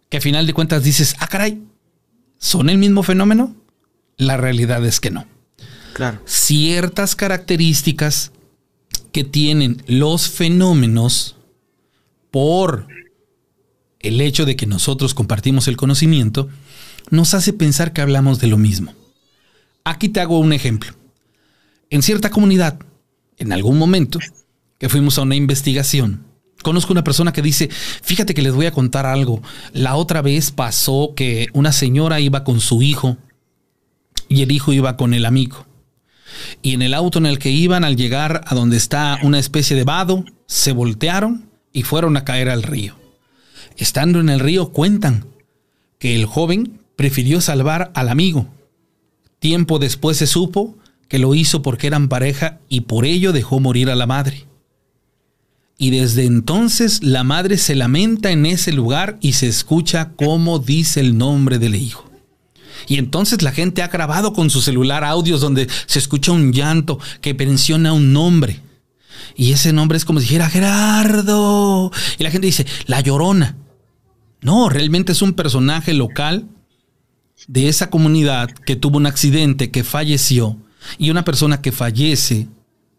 [0.08, 1.62] que a final de cuentas dices, ah, caray,
[2.38, 3.54] ¿son el mismo fenómeno?
[4.16, 5.26] La realidad es que no.
[5.94, 6.20] Claro.
[6.24, 8.32] Ciertas características
[9.12, 11.36] que tienen los fenómenos
[12.30, 12.86] por
[14.00, 16.48] el hecho de que nosotros compartimos el conocimiento,
[17.10, 18.94] nos hace pensar que hablamos de lo mismo.
[19.84, 20.92] Aquí te hago un ejemplo.
[21.90, 22.78] en cierta comunidad,
[23.38, 24.18] en algún momento,
[24.76, 26.22] que fuimos a una investigación,
[26.68, 29.40] conozco una persona que dice, fíjate que les voy a contar algo.
[29.72, 33.16] La otra vez pasó que una señora iba con su hijo
[34.28, 35.64] y el hijo iba con el amigo.
[36.60, 39.76] Y en el auto en el que iban, al llegar a donde está una especie
[39.76, 42.96] de vado, se voltearon y fueron a caer al río.
[43.78, 45.24] Estando en el río, cuentan
[45.98, 48.46] que el joven prefirió salvar al amigo.
[49.38, 50.76] Tiempo después se supo
[51.08, 54.44] que lo hizo porque eran pareja y por ello dejó morir a la madre.
[55.80, 60.98] Y desde entonces la madre se lamenta en ese lugar y se escucha cómo dice
[60.98, 62.10] el nombre del hijo.
[62.88, 66.98] Y entonces la gente ha grabado con su celular audios donde se escucha un llanto
[67.20, 68.60] que menciona un nombre.
[69.36, 71.92] Y ese nombre es como si dijera Gerardo.
[72.18, 73.56] Y la gente dice, la llorona.
[74.40, 76.48] No, realmente es un personaje local
[77.46, 80.56] de esa comunidad que tuvo un accidente, que falleció.
[80.98, 82.48] Y una persona que fallece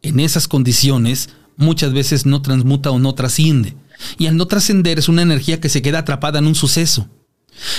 [0.01, 3.75] en esas condiciones muchas veces no transmuta o no trasciende.
[4.17, 7.07] Y al no trascender es una energía que se queda atrapada en un suceso.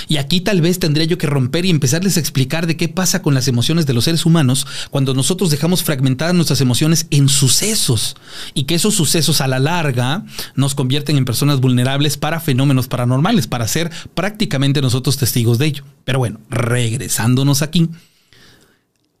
[0.07, 3.23] Y aquí tal vez tendría yo que romper y empezarles a explicar de qué pasa
[3.23, 8.15] con las emociones de los seres humanos cuando nosotros dejamos fragmentadas nuestras emociones en sucesos
[8.53, 10.23] y que esos sucesos a la larga
[10.55, 15.83] nos convierten en personas vulnerables para fenómenos paranormales, para ser prácticamente nosotros testigos de ello.
[16.05, 17.89] Pero bueno, regresándonos aquí,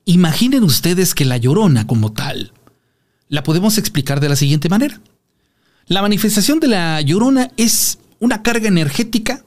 [0.05, 2.53] imaginen ustedes que la llorona como tal
[3.31, 4.99] la podemos explicar de la siguiente manera.
[5.87, 9.43] La manifestación de la llorona es una carga energética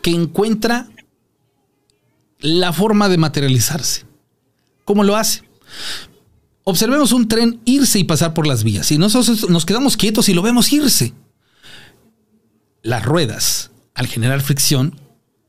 [0.00, 0.88] que encuentra
[2.38, 4.04] la forma de materializarse.
[4.84, 5.42] ¿Cómo lo hace?
[6.62, 10.34] Observemos un tren irse y pasar por las vías y nosotros nos quedamos quietos y
[10.34, 11.12] lo vemos irse.
[12.82, 15.00] Las ruedas, al generar fricción,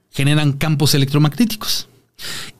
[0.09, 1.89] generan campos electromagnéticos.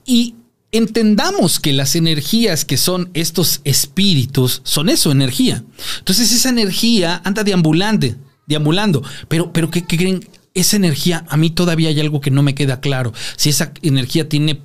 [0.05, 0.35] Y
[0.71, 5.63] entendamos que las energías que son estos espíritus son eso, energía.
[5.99, 9.03] Entonces esa energía anda deambulante, deambulando.
[9.27, 10.27] Pero, pero ¿qué, qué creen?
[10.59, 13.13] esa energía, a mí todavía hay algo que no me queda claro.
[13.35, 14.61] Si esa energía tiene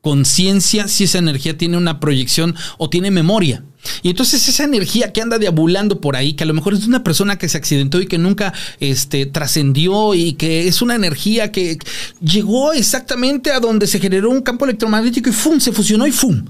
[0.00, 3.64] conciencia, si esa energía tiene una proyección o tiene memoria.
[4.02, 7.04] Y entonces esa energía que anda deambulando por ahí, que a lo mejor es una
[7.04, 11.78] persona que se accidentó y que nunca este, trascendió y que es una energía que
[12.20, 15.60] llegó exactamente a donde se generó un campo electromagnético y ¡fum!
[15.60, 16.44] se fusionó y ¡fum!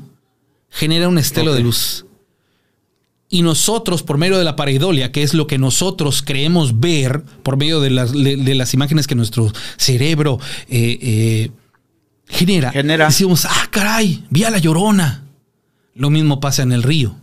[0.70, 2.04] genera un estelo de luz.
[3.28, 7.56] Y nosotros, por medio de la pareidolia, que es lo que nosotros creemos ver, por
[7.56, 11.50] medio de las, de, las imágenes que nuestro cerebro eh, eh,
[12.28, 15.24] genera, genera, decimos, ah, caray, vi a la llorona.
[15.94, 17.16] Lo mismo pasa en el río.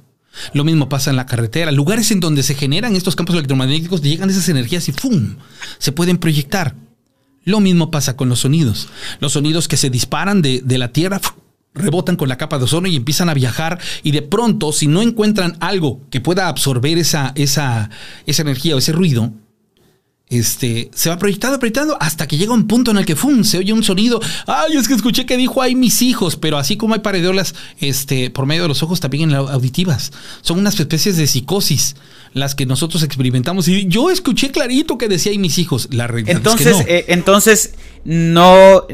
[0.53, 1.71] Lo mismo pasa en la carretera.
[1.71, 5.35] Lugares en donde se generan estos campos electromagnéticos, llegan esas energías y ¡fum!
[5.77, 6.75] se pueden proyectar.
[7.45, 8.87] Lo mismo pasa con los sonidos.
[9.19, 11.19] Los sonidos que se disparan de, de la tierra
[11.73, 15.01] rebotan con la capa de ozono y empiezan a viajar y de pronto si no
[15.01, 17.89] encuentran algo que pueda absorber esa, esa,
[18.25, 19.33] esa energía o ese ruido,
[20.29, 23.43] este, se va proyectando, proyectando, hasta que llega un punto en el que ¡fum!
[23.43, 24.19] se oye un sonido.
[24.47, 28.29] Ay, es que escuché que dijo ay mis hijos, pero así como hay paredolas este,
[28.29, 30.11] por medio de los ojos, también en auditivas.
[30.41, 31.95] Son unas especies de psicosis
[32.33, 33.67] las que nosotros experimentamos.
[33.67, 35.87] Y yo escuché clarito que decía ay mis hijos.
[35.91, 36.89] La realidad entonces, es que no.
[36.89, 38.87] Eh, entonces, no,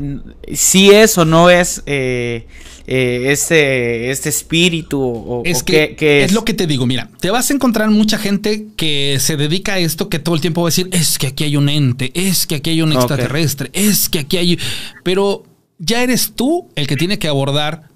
[0.53, 1.83] si es o no es.
[1.85, 2.47] Eh,
[2.91, 6.31] eh, este, este espíritu o, es que, es?
[6.31, 9.77] lo que te digo, mira, te vas a encontrar mucha gente que se dedica a
[9.77, 12.47] esto que todo el tiempo va a decir, es que aquí hay un ente, es
[12.47, 14.59] que aquí hay un extraterrestre, es que aquí hay...
[15.03, 15.43] Pero
[15.77, 17.89] ya eres tú el que tiene que abordar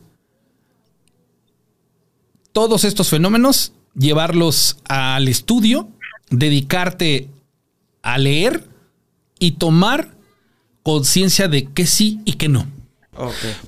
[2.52, 5.90] todos estos fenómenos, llevarlos al estudio,
[6.30, 7.30] dedicarte
[8.04, 8.70] a leer
[9.40, 10.14] y tomar
[10.84, 12.68] conciencia de que sí y que no.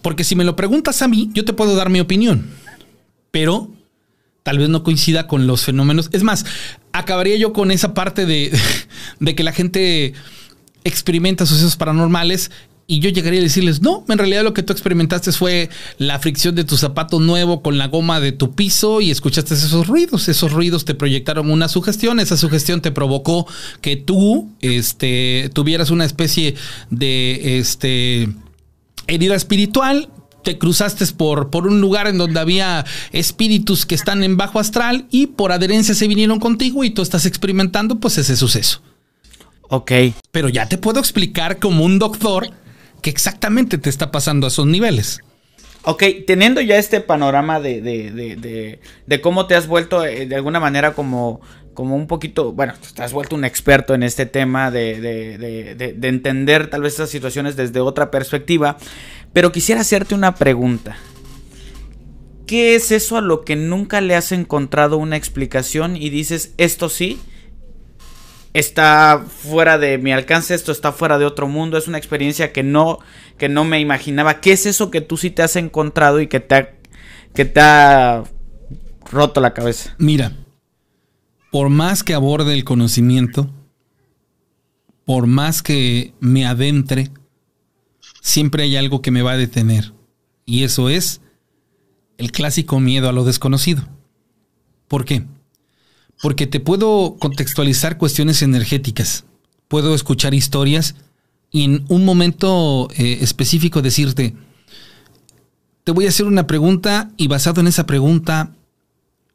[0.02, 2.50] Porque si me lo preguntas a mí, yo te puedo dar mi opinión,
[3.32, 3.70] pero
[4.46, 6.10] tal vez no coincida con los fenómenos.
[6.12, 6.46] Es más,
[6.94, 10.14] acabaría yo con esa parte de, que la gente
[10.84, 12.52] experimenta sucesos paranormales
[12.88, 16.54] y yo llegaría a decirles, no, en realidad lo que tú experimentaste fue la fricción
[16.54, 20.30] de tu zapato nuevo con la goma de tu piso y escuchaste esos ruidos.
[20.30, 23.48] Esos ruidos te proyectaron una sugestión, esa sugestión te provocó
[23.82, 26.54] que tú este, tuvieras una especie
[26.92, 28.30] de este,
[29.08, 30.10] herida espiritual,
[30.44, 35.08] te cruzaste por, por un lugar en donde había espíritus que están en bajo astral
[35.10, 38.82] y por adherencia se vinieron contigo y tú estás experimentando pues ese suceso.
[39.70, 39.92] Ok.
[40.32, 42.50] Pero ya te puedo explicar como un doctor
[43.02, 45.20] qué exactamente te está pasando a esos niveles.
[45.88, 50.36] Ok, teniendo ya este panorama de, de, de, de, cómo te has vuelto eh, de
[50.36, 51.42] alguna manera como,
[51.76, 56.82] como un poquito, bueno, te has vuelto un experto en este tema de, entender tal
[56.82, 58.78] vez estas situaciones desde otra perspectiva,
[59.34, 60.98] pero quisiera hacerte una pregunta.
[62.46, 66.90] ¿qué es eso a lo que nunca le has encontrado una explicación y dices, esto
[66.90, 67.20] sí,
[68.54, 72.64] está fuera de mi alcance, esto está fuera de otro mundo, es una experiencia que
[72.64, 73.00] no,
[73.38, 74.40] que no me imaginaba.
[74.42, 76.76] ¿Qué es eso que tú sí te has encontrado y que te
[77.34, 78.24] que te ha
[79.12, 79.94] roto la cabeza?
[79.98, 80.32] Mira,
[81.56, 83.50] por más que aborde el conocimiento,
[85.06, 87.12] por más que me adentre,
[88.22, 89.94] siempre hay algo que me va a detener.
[90.46, 91.22] Y eso es
[92.18, 93.88] el clásico miedo a lo desconocido.
[94.90, 95.24] ¿Por qué?
[96.22, 99.24] Porque te puedo contextualizar cuestiones energéticas,
[99.70, 100.96] puedo escuchar historias
[101.52, 104.36] y en un momento eh, específico decirte,
[105.86, 108.52] te voy a hacer una pregunta y basado en esa pregunta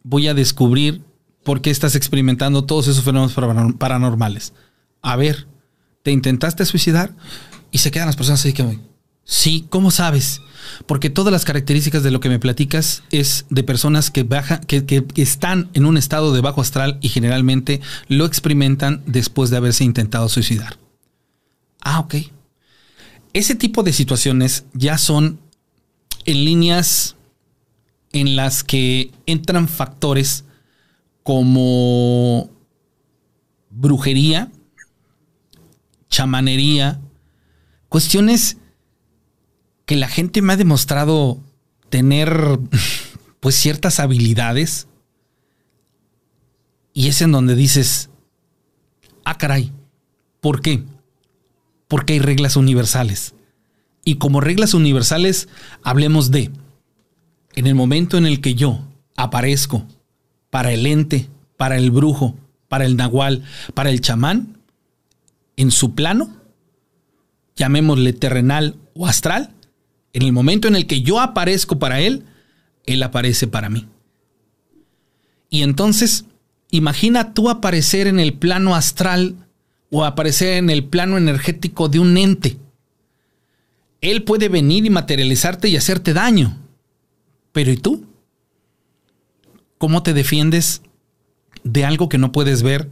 [0.03, 1.09] voy a descubrir
[1.43, 3.35] por qué estás experimentando todos esos fenómenos
[3.79, 4.53] paranormales.
[5.03, 5.47] A ver,
[6.03, 7.15] ¿te intentaste suicidar?
[7.71, 8.79] Y se quedan las personas así que,
[9.25, 10.41] sí, ¿cómo sabes?
[10.87, 15.07] Porque todas las características de lo que me platicas es de personas que, baja, que,
[15.17, 20.29] están en un estado de bajo astral y generalmente lo experimentan después de haberse intentado
[20.29, 20.79] suicidar.
[21.81, 22.17] Ah, ok.
[23.33, 25.39] Ese tipo de situaciones ya son
[26.25, 27.17] en líneas
[28.13, 30.45] en las que entran factores
[31.31, 32.51] como
[33.71, 34.51] brujería,
[36.09, 37.01] chamanería,
[37.89, 38.57] cuestiones
[39.87, 41.39] que la gente me ha demostrado
[41.89, 42.59] tener
[43.39, 44.89] pues ciertas habilidades
[46.95, 48.11] y es en donde dices,
[49.25, 49.73] ah caray,
[50.41, 50.83] ¿por qué?
[51.87, 53.35] Porque hay reglas universales.
[54.05, 55.47] Y como reglas universales,
[55.85, 56.51] hablemos de,
[57.55, 59.87] en el momento en el que yo aparezco
[60.51, 62.37] para el ente, para el brujo,
[62.69, 64.59] para el nahual, para el chamán,
[65.57, 66.37] en su plano,
[67.57, 69.55] llamémosle terrenal o astral,
[70.13, 72.25] en el momento en el que yo aparezco para Él,
[72.85, 73.87] Él aparece para mí.
[75.51, 76.25] Y entonces,
[76.71, 79.37] imagina tú aparecer en el plano astral
[79.91, 82.57] o aparecer en el plano energético de un ente.
[84.01, 86.57] Él puede venir y materializarte y hacerte daño.
[87.53, 88.07] Pero ¿y tú?
[89.81, 90.83] ¿Cómo te defiendes
[91.65, 92.91] de algo que no puedes ver,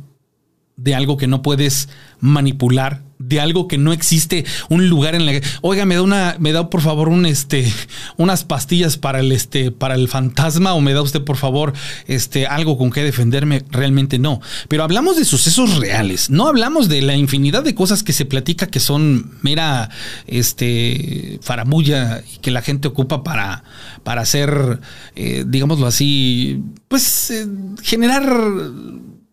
[0.78, 5.32] de algo que no puedes manipular, de algo que no existe, un lugar en la
[5.32, 7.70] que, oiga, me da una, me da por favor un este,
[8.16, 11.74] unas pastillas para el este, para el fantasma, o me da usted por favor
[12.06, 14.40] este, algo con que defenderme, realmente no.
[14.68, 18.66] Pero hablamos de sucesos reales, no hablamos de la infinidad de cosas que se platica
[18.66, 19.90] que son mera
[20.26, 23.62] este, faramulla y que la gente ocupa para,
[24.04, 24.80] para hacer,
[25.16, 27.46] eh, digámoslo así, pues eh,
[27.82, 28.24] generar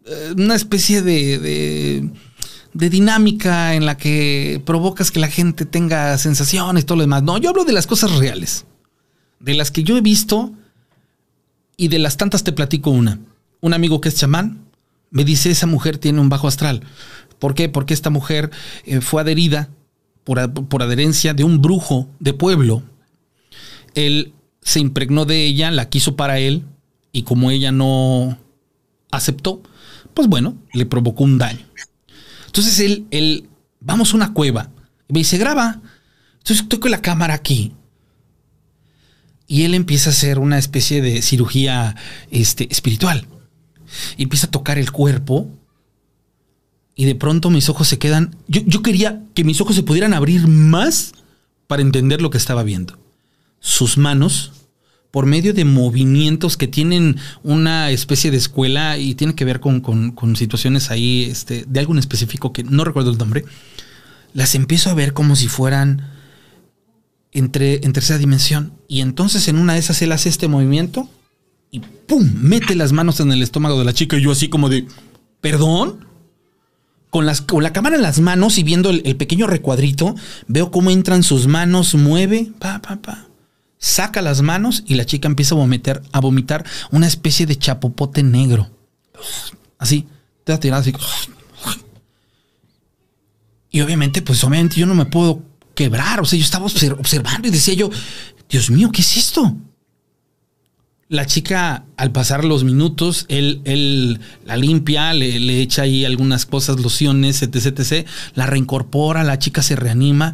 [0.05, 2.09] eh, una especie de de
[2.75, 7.23] dinámica en la que provocas que la gente tenga sensaciones y todo lo demás.
[7.23, 8.65] No, yo hablo de las cosas reales,
[9.39, 10.51] de las que yo he visto
[11.77, 13.19] y de las tantas te platico una.
[13.61, 14.65] Un amigo que es chamán
[15.09, 16.81] me dice, esa mujer tiene un bajo astral.
[17.39, 17.69] ¿Por qué?
[17.69, 18.51] Porque esta mujer
[18.83, 19.69] eh, fue adherida
[20.25, 22.83] por, por adherencia de un brujo de pueblo.
[23.93, 26.63] Él se impregnó de ella, la quiso para él
[27.13, 28.37] y como ella no
[29.11, 29.61] aceptó,
[30.13, 31.65] pues bueno, le provocó un daño.
[32.55, 33.49] Entonces él, él,
[33.81, 34.69] vamos a una cueva.
[35.09, 35.81] Y me dice, graba.
[36.37, 37.73] Entonces estoy con la cámara aquí.
[39.45, 41.97] Y él empieza a hacer una especie de cirugía
[42.31, 43.27] este, espiritual.
[44.15, 45.49] Y empieza a tocar el cuerpo.
[46.95, 48.37] Y de pronto mis ojos se quedan.
[48.47, 51.11] Yo, yo quería que mis ojos se pudieran abrir más
[51.67, 52.97] para entender lo que estaba viendo.
[53.59, 54.53] Sus manos
[55.15, 60.35] por medio de movimientos que tienen una especie de escuela y tiene que ver con,
[60.35, 63.45] situaciones ahí este, de algo específico que no recuerdo el nombre,
[64.33, 66.11] las empiezo a ver como si fueran
[67.31, 68.73] entre, en tercera dimensión.
[68.89, 71.09] Y entonces en una de esas él hace este movimiento
[71.71, 72.33] y ¡pum!
[72.35, 74.85] mete las manos en el estómago de la chica y yo así como de,
[75.39, 76.07] ¿perdón?
[77.09, 80.13] Con, las, con la cámara en las manos y viendo el, el pequeño recuadrito,
[80.49, 83.29] veo cómo entran sus manos, mueve, pa, pa, pa
[83.77, 88.23] saca las manos y la chica empieza a vomitar, a vomitar una especie de chapopote
[88.23, 88.69] negro.
[89.77, 90.07] Así,
[90.43, 90.93] te tirado así.
[93.71, 96.21] Y obviamente, pues obviamente yo no me puedo quebrar.
[96.21, 97.89] O sea, yo estaba observando y decía yo,
[98.49, 99.55] Dios mío, ¿qué es esto?
[101.07, 106.45] La chica, al pasar los minutos, él, él la limpia, le, le, echa ahí algunas
[106.45, 108.07] cosas, lociones, etc, etc.
[108.33, 110.33] La reincorpora, la chica se reanima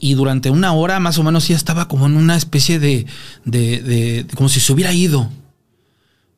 [0.00, 3.06] y durante una hora más o menos ya estaba como en una especie de,
[3.44, 5.30] de, de, como si se hubiera ido.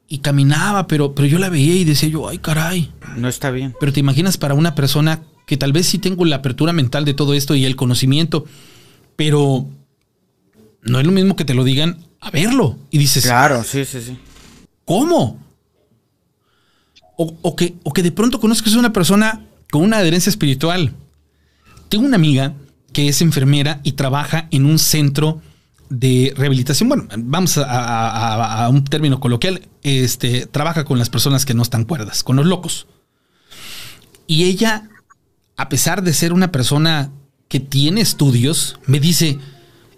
[0.09, 2.93] Y caminaba, pero, pero yo la veía y decía yo, ay caray.
[3.17, 3.75] No está bien.
[3.79, 7.15] Pero te imaginas para una persona que tal vez sí tengo la apertura mental de
[7.15, 8.45] todo esto y el conocimiento,
[9.17, 9.67] pero
[10.83, 12.77] no es lo mismo que te lo digan a verlo.
[12.91, 14.19] Y dices, Claro, sí, sí, sí.
[14.85, 15.41] ¿cómo?
[17.17, 19.41] O, o que, o que de pronto conozcas a una persona
[19.71, 20.93] con una adherencia espiritual.
[21.89, 22.55] Tengo una amiga
[22.93, 25.41] que es enfermera y trabaja en un centro
[25.93, 26.89] de rehabilitación.
[26.89, 29.69] Bueno, vamos a, un término coloquial.
[29.83, 32.87] Este trabaja con las personas que no están cuerdas, con los locos.
[34.27, 34.89] Y ella,
[35.57, 37.13] a pesar de ser una persona
[37.49, 39.39] que tiene estudios, me dice: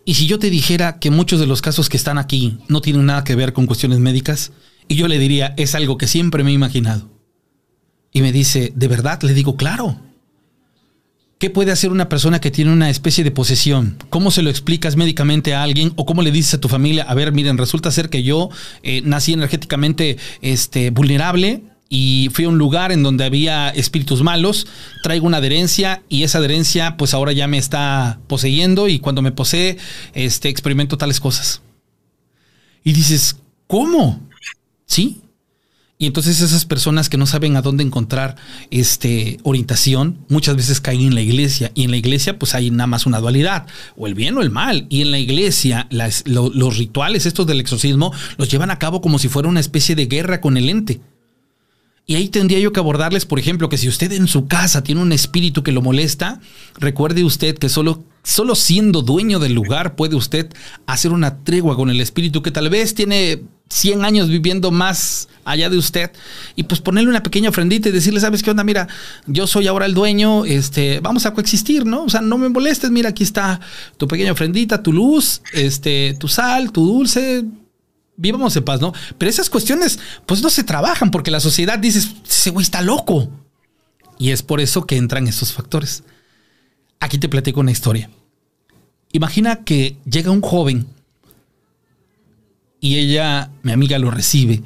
[0.05, 3.07] ¿Y si yo te dijera que muchos de los casos que están aquí no tienen
[3.07, 4.51] nada que ver con cuestiones médicas?
[4.89, 7.09] Y yo le diría: Es algo que siempre me he imaginado.
[8.13, 9.23] Y me dice: ¿De verdad?
[9.23, 10.01] Le digo: Claro.
[11.39, 13.99] ¿Qué puede hacer una persona que tiene una especie de posesión?
[14.09, 17.15] ¿Cómo se lo explicas médicamente a alguien o cómo le dices a tu familia, a
[17.15, 18.51] ver, miren, resulta ser que yo
[18.83, 24.67] eh, nací energéticamente este, vulnerable y fui a un lugar en donde había espíritus malos,
[25.03, 29.33] traigo una adherencia y esa adherencia pues ahora ya me está poseyendo y cuando me
[29.33, 29.77] posee
[30.15, 31.63] este, experimento tales cosas.
[32.85, 34.21] Y dices, ¿cómo?
[34.87, 35.21] ¿Sí?
[35.97, 38.35] Y entonces esas personas que no saben a dónde encontrar
[38.71, 41.71] este orientación, muchas veces caen en la iglesia.
[41.75, 43.67] Y en la iglesia, pues hay nada más una dualidad,
[43.97, 44.87] o el bien o el mal.
[44.91, 49.29] Y en la iglesia, los rituales estos del exorcismo los llevan a cabo como si
[49.29, 51.01] fuera una especie de guerra con el ente.
[52.07, 55.01] Y ahí tendría yo que abordarles, por ejemplo, que si usted en su casa tiene
[55.01, 56.41] un espíritu que lo molesta,
[56.79, 60.53] recuerde usted que solo, solo siendo dueño del lugar puede usted
[60.87, 63.45] hacer una tregua con el espíritu que tal vez tiene
[63.75, 66.13] 100 años viviendo más allá de usted
[66.55, 68.63] y pues ponerle una pequeña ofrendita y decirle, ¿sabes qué onda?
[68.63, 68.87] Mira,
[69.27, 72.05] yo soy ahora el dueño, este, vamos a coexistir, ¿no?
[72.05, 73.61] O sea, no me molestes, mira, aquí está
[73.97, 77.45] tu pequeña ofrendita, tu luz, este, tu sal, tu dulce,
[78.17, 78.93] vivamos en paz, ¿no?
[79.19, 83.29] Pero esas cuestiones, pues no se trabajan porque la sociedad dice, ese güey está loco.
[84.19, 86.05] Y es por eso que entran estos factores.
[87.01, 88.09] Aquí te platico una historia.
[89.11, 90.87] Imagina que llega un joven
[92.85, 94.63] y ella, mi amiga, lo recibe,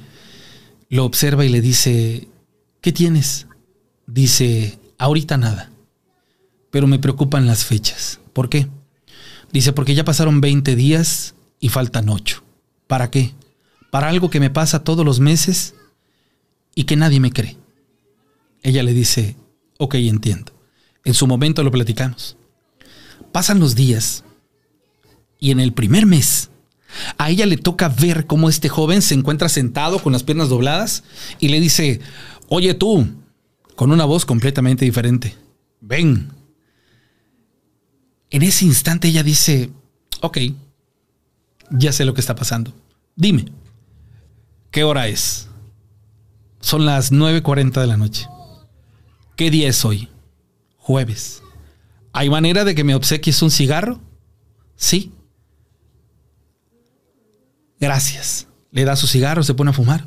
[0.89, 2.27] lo observa y le dice,
[2.81, 3.47] ¿qué tienes?
[4.09, 5.71] Dice, ahorita nada,
[6.73, 8.19] pero me preocupan las fechas.
[8.33, 8.67] ¿Por qué?
[9.53, 12.43] Dice, porque ya pasaron 20 días y faltan 8.
[12.89, 13.37] ¿Para qué?
[13.93, 15.77] Para algo que me pasa todos los meses
[16.75, 17.57] y que nadie me cree.
[18.65, 19.37] Ella le dice,
[19.79, 20.51] ok, entiendo.
[21.05, 22.37] En su momento lo platicamos.
[23.31, 24.25] Pasan los días
[25.39, 26.51] y en el primer mes
[27.17, 31.05] a ella le toca ver cómo este joven se encuentra sentado con las piernas dobladas
[31.39, 32.01] y le dice,
[32.49, 33.07] oye tú,
[33.77, 35.37] con una voz completamente diferente,
[35.81, 36.31] ven.
[38.31, 39.71] En ese instante ella dice,
[40.21, 40.39] ok,
[41.71, 42.73] ya sé lo que está pasando.
[43.17, 43.47] Dime,
[44.71, 45.49] ¿qué hora es?
[46.61, 48.27] Son las 9.40 de la noche.
[49.37, 50.09] ¿Qué día es hoy?
[50.77, 51.43] Jueves.
[52.13, 54.01] ¿Hay manera de que me obsequies un cigarro?
[54.75, 55.13] Sí.
[57.81, 58.47] Gracias.
[58.71, 60.07] Le da su cigarro, se pone a fumar.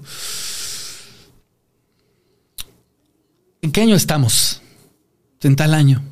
[3.62, 4.62] ¿En qué año estamos?
[5.42, 6.04] En tal año.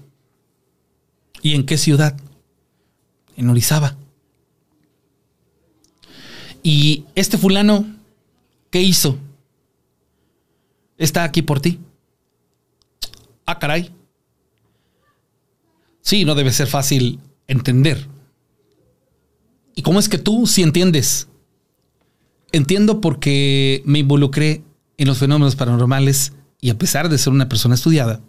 [1.41, 2.17] ¿Y en qué ciudad?
[3.35, 3.95] En Orizaba.
[6.63, 7.85] Y este fulano,
[8.69, 9.17] ¿qué hizo?
[10.97, 11.79] Está aquí por ti.
[13.45, 13.91] Ah, caray.
[16.01, 18.07] Sí, no debe ser fácil entender.
[19.75, 21.27] ¿Y cómo es que tú sí entiendes?
[22.51, 24.63] Entiendo porque me involucré
[24.97, 28.21] en los fenómenos paranormales y a pesar de ser una persona estudiada,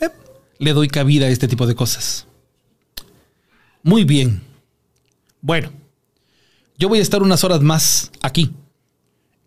[0.00, 0.10] eh,
[0.58, 2.26] le doy cabida a este tipo de cosas.
[3.82, 4.42] Muy bien.
[5.40, 5.70] Bueno,
[6.78, 8.52] yo voy a estar unas horas más aquí.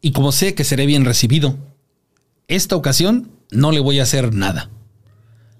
[0.02, 1.58] Y como sé que seré bien recibido,
[2.48, 4.70] esta ocasión no le voy a hacer nada.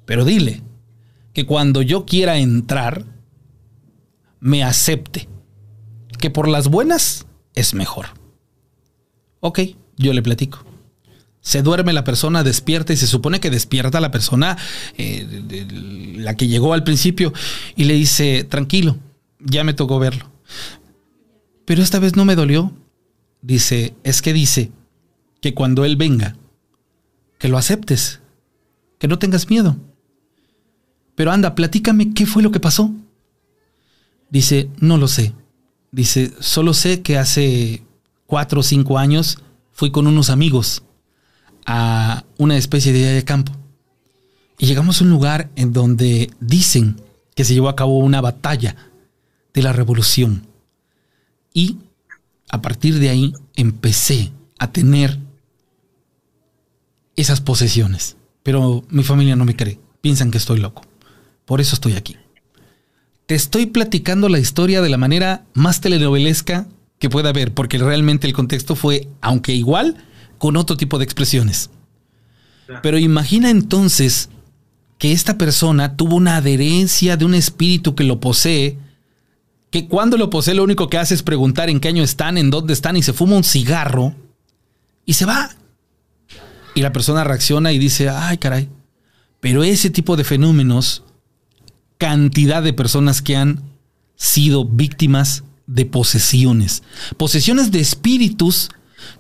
[0.06, 0.62] Pero dile
[1.34, 3.06] que cuando yo quiera entrar,
[4.40, 5.28] me acepte.
[6.20, 7.26] Que por las buenas
[7.60, 8.08] es mejor.
[9.40, 9.60] Ok,
[9.98, 10.66] yo le platico.
[11.42, 14.58] Se duerme la persona, despierta y se supone que despierta la persona,
[14.98, 15.26] eh,
[16.18, 17.34] la que llegó al principio,
[17.76, 18.98] y le dice, tranquilo,
[19.40, 20.30] ya me tocó verlo.
[21.66, 22.74] Pero esta vez no me dolió.
[23.42, 24.72] Dice, es que dice
[25.42, 26.36] que cuando él venga,
[27.38, 28.20] que lo aceptes,
[28.98, 29.78] que no tengas miedo.
[31.16, 32.92] Pero anda, platícame qué fue lo que pasó.
[34.30, 35.34] Dice, no lo sé.
[35.92, 37.84] Dice, solo sé que hace
[38.26, 39.40] cuatro o cinco años
[39.72, 40.84] fui con unos amigos
[41.66, 43.52] a una especie de día de campo.
[44.58, 47.02] Y llegamos a un lugar en donde dicen
[47.34, 48.76] que se llevó a cabo una batalla
[49.54, 50.48] de la revolución.
[51.54, 51.78] Y
[52.50, 55.18] a partir de ahí empecé a tener
[57.16, 58.18] esas posesiones.
[58.44, 59.80] Pero mi familia no me cree.
[60.02, 60.82] Piensan que estoy loco.
[61.46, 62.18] Por eso estoy aquí.
[63.30, 66.66] Te estoy platicando la historia de la manera más telenovelesca
[66.98, 69.98] que pueda haber, porque realmente el contexto fue, aunque igual,
[70.40, 71.70] con otro tipo de expresiones.
[72.82, 74.30] Pero imagina entonces
[74.98, 78.80] que esta persona tuvo una adherencia de un espíritu que lo posee,
[79.70, 82.50] que cuando lo posee lo único que hace es preguntar en qué año están, en
[82.50, 84.16] dónde están y se fuma un cigarro
[85.06, 85.52] y se va.
[86.74, 88.70] Y la persona reacciona y dice, ay caray.
[89.40, 91.04] Pero ese tipo de fenómenos,
[92.00, 93.62] cantidad de personas que han
[94.16, 96.82] sido víctimas de posesiones,
[97.18, 98.70] posesiones de espíritus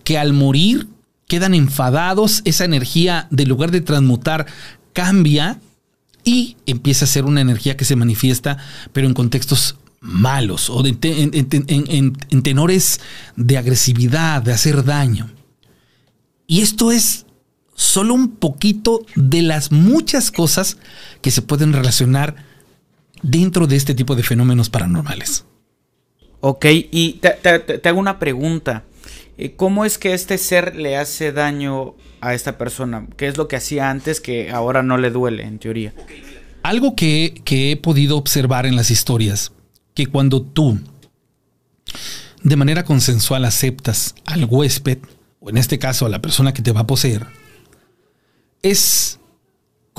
[0.03, 0.87] que al morir
[1.27, 4.47] quedan enfadados, esa energía, de lugar de transmutar,
[4.93, 5.61] cambia
[6.23, 8.57] y empieza a ser una energía que se manifiesta,
[8.91, 12.99] pero en contextos malos o en, tenores
[13.35, 15.29] de agresividad, de hacer daño.
[16.47, 17.25] Y esto es
[17.75, 20.77] solo un poquito de las muchas cosas
[21.21, 22.48] que se pueden relacionar
[23.21, 25.45] dentro de este tipo de fenómenos paranormales.
[26.41, 28.85] Ok, y te hago una pregunta.
[29.37, 33.07] Eh, ¿Cómo es que este ser le hace daño a esta persona?
[33.15, 35.93] ¿Qué es lo que hacía antes que ahora no le duele, en teoría?
[36.61, 39.53] Algo que, he podido observar en las historias,
[39.93, 40.79] que cuando tú
[42.43, 44.99] de manera consensual aceptas al huésped,
[45.39, 47.25] o en este caso a la persona que te va a poseer,
[48.61, 49.18] es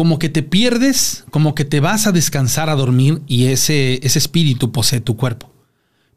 [0.01, 4.19] como que te pierdes, como que te vas a descansar a dormir y ese, ese
[4.19, 5.53] espíritu posee tu cuerpo.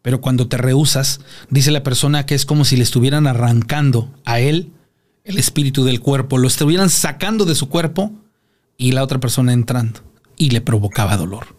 [0.01, 1.19] Pero cuando te rehusas,
[1.49, 4.71] dice la persona que es como si le estuvieran arrancando a él
[5.25, 8.13] el espíritu del cuerpo, lo estuvieran sacando de su cuerpo
[8.77, 9.99] y la otra persona entrando
[10.38, 11.57] y le provocaba dolor.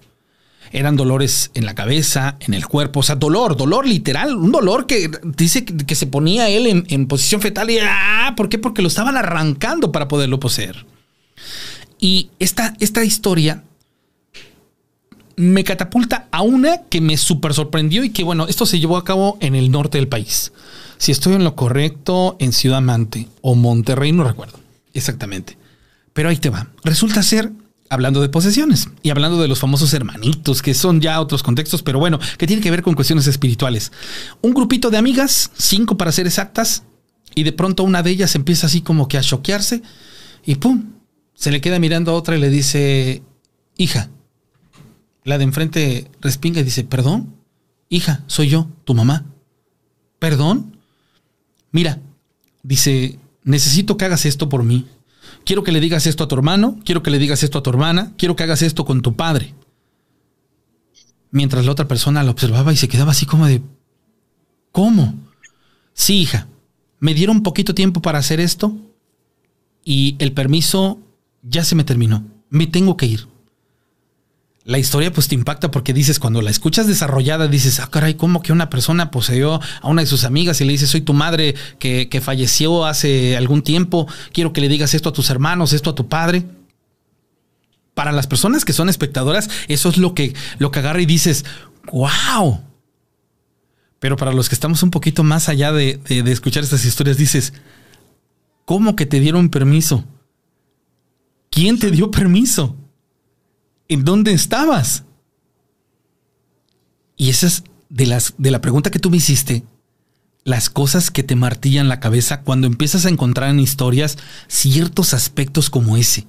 [0.73, 4.87] Eran dolores en la cabeza, en el cuerpo, o sea, dolor, dolor literal, un dolor
[4.87, 8.33] que dice que, se ponía él en, posición fetal y ¡ah!
[8.35, 8.57] ¿Por qué?
[8.57, 10.87] Porque lo estaban arrancando para poderlo poseer.
[12.05, 13.65] Y esta, esta historia
[15.37, 19.05] me catapulta a una que me súper sorprendió y que, bueno, esto se llevó a
[19.05, 20.53] cabo en el norte del país.
[20.99, 24.61] Si estoy en lo correcto, en Ciudad Mante o Monterrey, no recuerdo
[24.93, 25.57] exactamente.
[26.13, 26.69] Pero ahí te va.
[26.85, 27.51] Resulta ser,
[27.89, 32.01] hablando de posesiones y hablando de los famosos hermanitos, que son ya otros contextos, pero
[32.01, 33.93] bueno, que tiene que ver con cuestiones espirituales.
[34.43, 36.83] Un grupito de amigas, cinco para ser exactas,
[37.35, 39.81] y de pronto una de ellas empieza así como que a choquearse
[40.45, 40.95] y ¡pum!
[41.35, 43.23] Se le queda mirando a otra y le dice,
[43.77, 44.11] hija,
[45.25, 47.35] la de enfrente respinga y dice, perdón,
[47.89, 49.25] hija, soy yo, tu mamá.
[50.19, 50.79] ¿Perdón?
[51.73, 52.01] Mira,
[52.63, 54.87] dice, necesito que hagas esto por mí.
[55.45, 57.71] Quiero que le digas esto a tu hermano, quiero que le digas esto a tu
[57.71, 59.55] hermana, quiero que hagas esto con tu padre.
[61.31, 63.61] Mientras la otra persona la observaba y se quedaba así como de,
[64.73, 65.15] ¿cómo?
[65.93, 66.47] Sí, hija,
[67.01, 68.77] me dieron poquito tiempo para hacer esto
[69.85, 70.99] y el permiso
[71.45, 72.25] ya se me terminó.
[72.51, 73.29] Me tengo que ir
[74.65, 78.43] la historia pues te impacta porque dices, cuando la escuchas desarrollada, dices, ah, caray, ¿cómo
[78.43, 81.55] que una persona poseyó a una de sus amigas y le dice, soy tu madre
[81.79, 85.95] que, falleció hace algún tiempo, quiero que le digas esto a tus hermanos, esto a
[85.95, 86.45] tu padre?
[87.93, 91.45] Para las personas que son espectadoras, eso es lo que, lo que agarra y dices,
[91.93, 92.63] wow.
[93.99, 97.53] Pero para los que estamos un poquito más allá de, de escuchar estas historias, dices,
[98.65, 100.05] ¿cómo que te dieron permiso?
[101.55, 102.77] ¿Quién te dio permiso?
[103.89, 105.05] ¿en dónde estabas?
[107.17, 109.65] Y esa es de, las, de la pregunta que tú me hiciste,
[110.43, 115.71] las cosas que te martillan la cabeza cuando empiezas a encontrar en historias ciertos aspectos
[115.71, 116.27] como ese.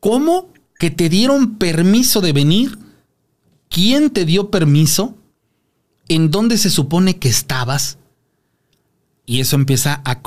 [0.00, 2.78] ¿Cómo que te dieron permiso de venir?
[3.68, 5.16] ¿Quién te dio permiso?
[6.08, 7.98] ¿En dónde se supone que estabas?
[9.28, 10.20] Y eso empieza a,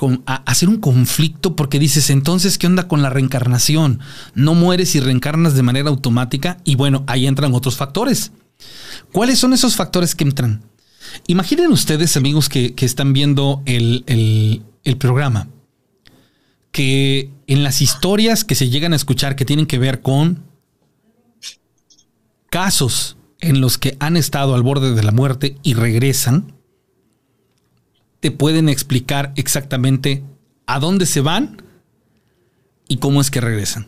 [0.45, 4.01] hacer un conflicto porque dices, entonces, ¿qué onda con la reencarnación?
[4.35, 8.33] No mueres y reencarnas de manera automática y bueno, ahí entran otros factores.
[9.13, 10.63] ¿Cuáles son esos factores que entran?
[11.27, 14.03] Imaginen ustedes, amigos que, están viendo el,
[14.83, 15.47] el programa,
[16.71, 20.43] que en las historias que se llegan a escuchar que tienen que ver con
[22.49, 26.58] casos en los que han estado al borde de la muerte y regresan,
[28.19, 30.23] te pueden explicar exactamente
[30.65, 31.61] a dónde se van
[32.87, 33.87] y cómo es que regresan.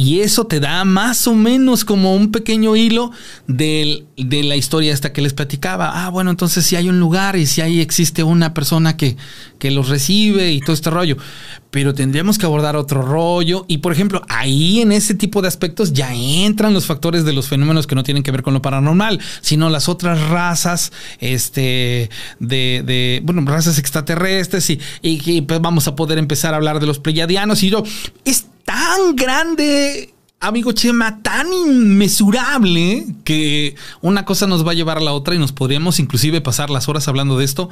[0.00, 3.10] Y eso te da más o menos como un pequeño hilo
[3.46, 6.06] de, la historia esta que les platicaba.
[6.06, 9.18] Ah, bueno, entonces si hay un lugar y si ahí existe una persona que,
[9.58, 11.18] que los recibe y todo este rollo.
[11.70, 13.66] Pero tendríamos que abordar otro rollo.
[13.68, 17.48] Y por ejemplo, ahí en ese tipo de aspectos ya entran los factores de los
[17.48, 22.82] fenómenos que no tienen que ver con lo paranormal, sino las otras razas, este, de,
[22.86, 26.98] de bueno, razas extraterrestres y, y, pues vamos a poder empezar a hablar de los
[26.98, 27.62] pleyadianos.
[27.62, 27.84] Y yo,
[28.70, 35.12] tan grande amigo Chema, tan inmesurable que una cosa nos va a llevar a la
[35.12, 37.68] otra y nos podríamos inclusive pasar las horas hablando de esto,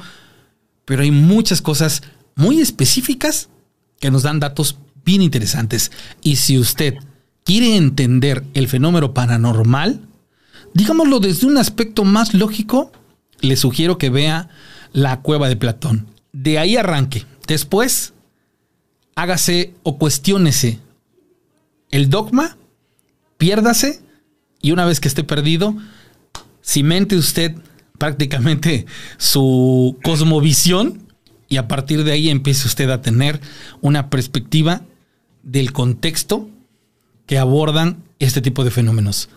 [0.83, 2.03] pero hay muchas cosas
[2.35, 3.47] muy específicas
[4.01, 5.93] que nos dan datos bien interesantes.
[6.21, 6.95] Y si usted
[7.45, 10.01] quiere entender el fenómeno paranormal,
[10.73, 12.91] digámoslo desde un aspecto más lógico,
[13.39, 14.49] le sugiero que vea
[14.91, 16.07] la cueva de Platón.
[16.33, 17.25] De ahí arranque.
[17.47, 18.11] Después,
[19.15, 20.81] hágase o cuestiónese
[21.91, 22.57] el dogma,
[23.37, 24.01] piérdase
[24.61, 25.75] y una vez que esté perdido,
[26.63, 27.55] cimente usted
[27.97, 28.85] prácticamente
[29.17, 31.07] su cosmovisión
[31.47, 33.41] y a partir de ahí empiece usted a tener
[33.81, 34.83] una perspectiva
[35.43, 36.49] del contexto
[37.25, 39.29] que abordan este tipo de fenómenos.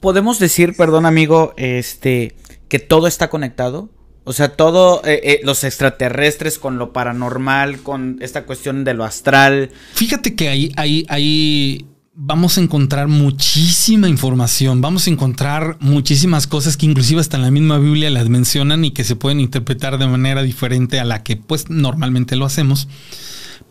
[0.00, 2.34] Podemos decir, perdón amigo, este,
[2.68, 3.88] que todo está conectado.
[4.24, 9.04] O sea, todo, eh, eh, los extraterrestres con lo paranormal, con esta cuestión de lo
[9.04, 9.70] astral.
[9.92, 16.76] Fíjate que ahí, ahí, ahí vamos a encontrar muchísima información, vamos a encontrar muchísimas cosas
[16.76, 20.06] que inclusive hasta en la misma Biblia las mencionan y que se pueden interpretar de
[20.06, 22.88] manera diferente a la que pues normalmente lo hacemos.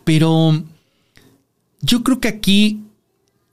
[0.04, 0.62] Pero
[1.80, 2.82] yo creo que aquí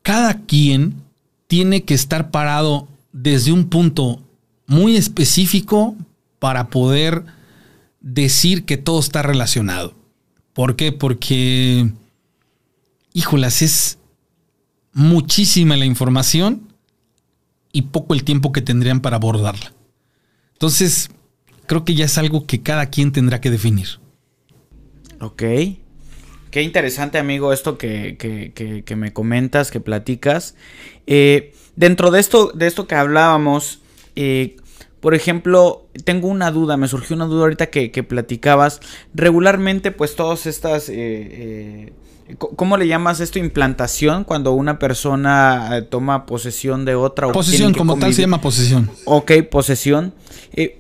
[0.04, 1.02] cada quien
[1.48, 4.22] tiene que estar parado desde un punto
[4.68, 5.96] muy específico
[6.42, 7.24] para poder
[8.00, 9.94] decir que todo está relacionado.
[10.54, 10.92] ¿Por qué?
[10.92, 11.92] Porque,
[13.14, 14.00] híjolas, es
[14.92, 16.74] muchísima la información
[17.72, 19.72] y poco el tiempo que tendrían para abordarla.
[20.54, 21.12] Entonces,
[21.68, 24.00] creo que ya es algo que cada quien tendrá que definir.
[25.20, 25.44] Ok.
[26.50, 30.56] Qué interesante, amigo, esto que, que, me comentas, que platicas.
[31.06, 33.82] Eh, dentro de esto, de esto que hablábamos,
[34.16, 34.58] eh,
[35.02, 38.80] por ejemplo, tengo una duda, me surgió una duda ahorita que, platicabas.
[39.14, 40.90] Regularmente, pues todas estas...
[40.90, 41.94] Eh, eh,
[42.38, 43.40] ¿Cómo le llamas esto?
[43.40, 47.28] Implantación, cuando una persona eh, toma posesión de otra.
[47.28, 48.90] O posesión, como tal se llama posesión.
[49.04, 50.14] Ok, posesión.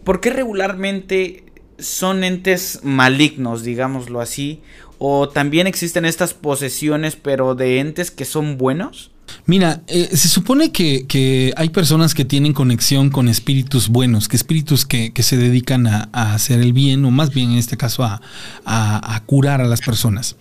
[0.06, 1.44] ¿Por qué regularmente
[1.78, 4.62] son entes malignos, digámoslo así?
[4.98, 9.11] ¿O también existen estas posesiones, pero de entes que son buenos?
[9.46, 14.86] Mira, eh, se supone que, hay personas que tienen conexión con espíritus buenos, que espíritus
[14.86, 19.62] que, se dedican a, hacer el bien, o más bien en este caso a, curar
[19.62, 20.36] a las personas.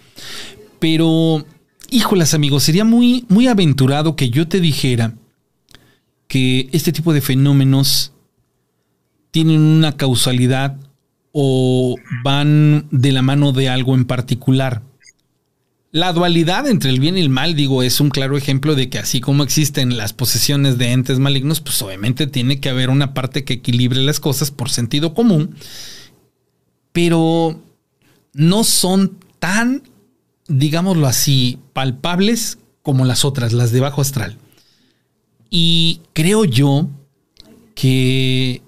[0.79, 1.45] Pero,
[1.91, 5.15] híjolas amigos, sería muy, muy aventurado que yo te dijera
[6.29, 8.13] que este tipo de fenómenos
[9.31, 10.77] tienen una causalidad
[11.33, 14.83] o van de la mano de algo en particular.
[15.93, 18.99] La dualidad entre el bien y el mal, digo, es un claro ejemplo de que
[19.01, 23.45] así como existen las posesiones de entes malignos, pues obviamente tiene que haber una parte
[23.45, 25.57] que equilibre las cosas por sentido común,
[26.93, 27.61] pero
[28.33, 29.83] no son tan,
[30.47, 34.39] digámoslo así, palpables como las otras, las de bajo astral.
[35.51, 36.89] Y creo yo
[37.75, 38.63] que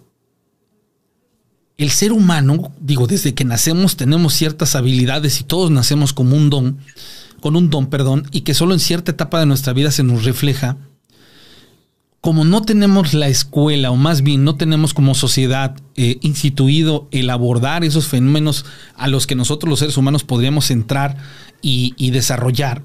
[1.83, 6.51] el ser humano, digo, desde que nacemos tenemos ciertas habilidades y todos nacemos como un
[6.51, 6.79] don,
[7.41, 10.25] con un don, perdón, y que solo en cierta etapa de nuestra vida se nos
[10.25, 10.77] refleja,
[12.23, 17.29] como no tenemos la escuela, o más bien no tenemos como sociedad eh, instituido el
[17.31, 18.65] abordar esos fenómenos
[18.95, 21.17] a los que nosotros los seres humanos podríamos entrar
[21.61, 22.83] y, desarrollar,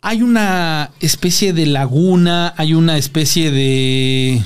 [0.00, 4.42] hay una especie de laguna, hay una especie de...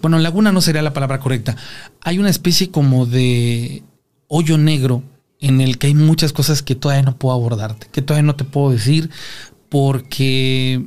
[0.00, 1.56] Bueno, laguna no sería la palabra correcta.
[2.02, 3.82] Hay una especie como de
[4.28, 5.02] hoyo negro
[5.40, 8.44] en el que hay muchas cosas que todavía no puedo abordarte, que todavía no te
[8.44, 9.10] puedo decir,
[9.68, 10.84] porque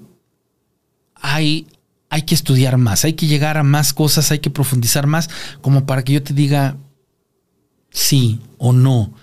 [1.16, 1.68] hay,
[2.10, 5.30] hay que estudiar más, hay que llegar a más cosas, hay que profundizar más,
[5.62, 6.78] como para que yo te diga
[7.92, 9.14] sí o no.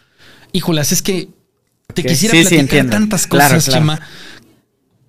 [0.53, 1.29] Híjolas, es que
[1.93, 4.01] te quisiera platicar tantas cosas, Chema,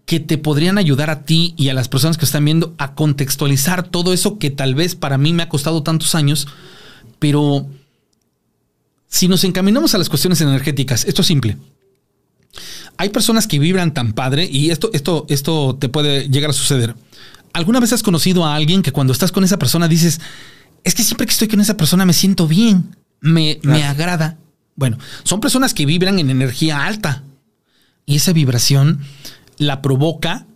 [0.09, 3.87] que te podrían ayudar a ti y a las personas que están viendo a contextualizar
[3.87, 6.47] todo eso que tal vez para mí me ha costado tantos años,
[7.19, 7.67] pero
[9.07, 11.57] si nos encaminamos a las cuestiones energéticas, esto es simple.
[12.97, 16.95] Hay personas que vibran tan padre y esto, esto, esto te puede llegar a suceder.
[17.53, 20.19] ¿Alguna vez has conocido a alguien que cuando estás con esa persona dices,
[20.83, 24.39] es que siempre que estoy con esa persona me siento bien, me, me agrada?
[24.75, 27.21] Bueno, son personas que vibran en energía alta
[28.07, 29.01] y esa vibración
[29.59, 30.47] la provoca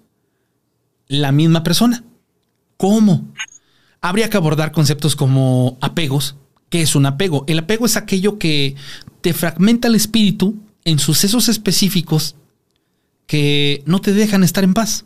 [1.08, 2.04] la misma persona.
[2.78, 3.32] ¿Cómo?
[4.02, 6.36] Habría que abordar conceptos como apegos,
[6.74, 7.44] ¿Qué es un apego?
[7.48, 8.76] El apego es aquello que
[9.22, 12.36] te fragmenta el espíritu en sucesos específicos
[13.28, 15.06] que no te dejan estar en paz.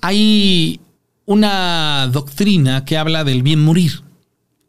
[0.00, 0.80] Hay
[1.26, 4.00] una doctrina que habla del bien morir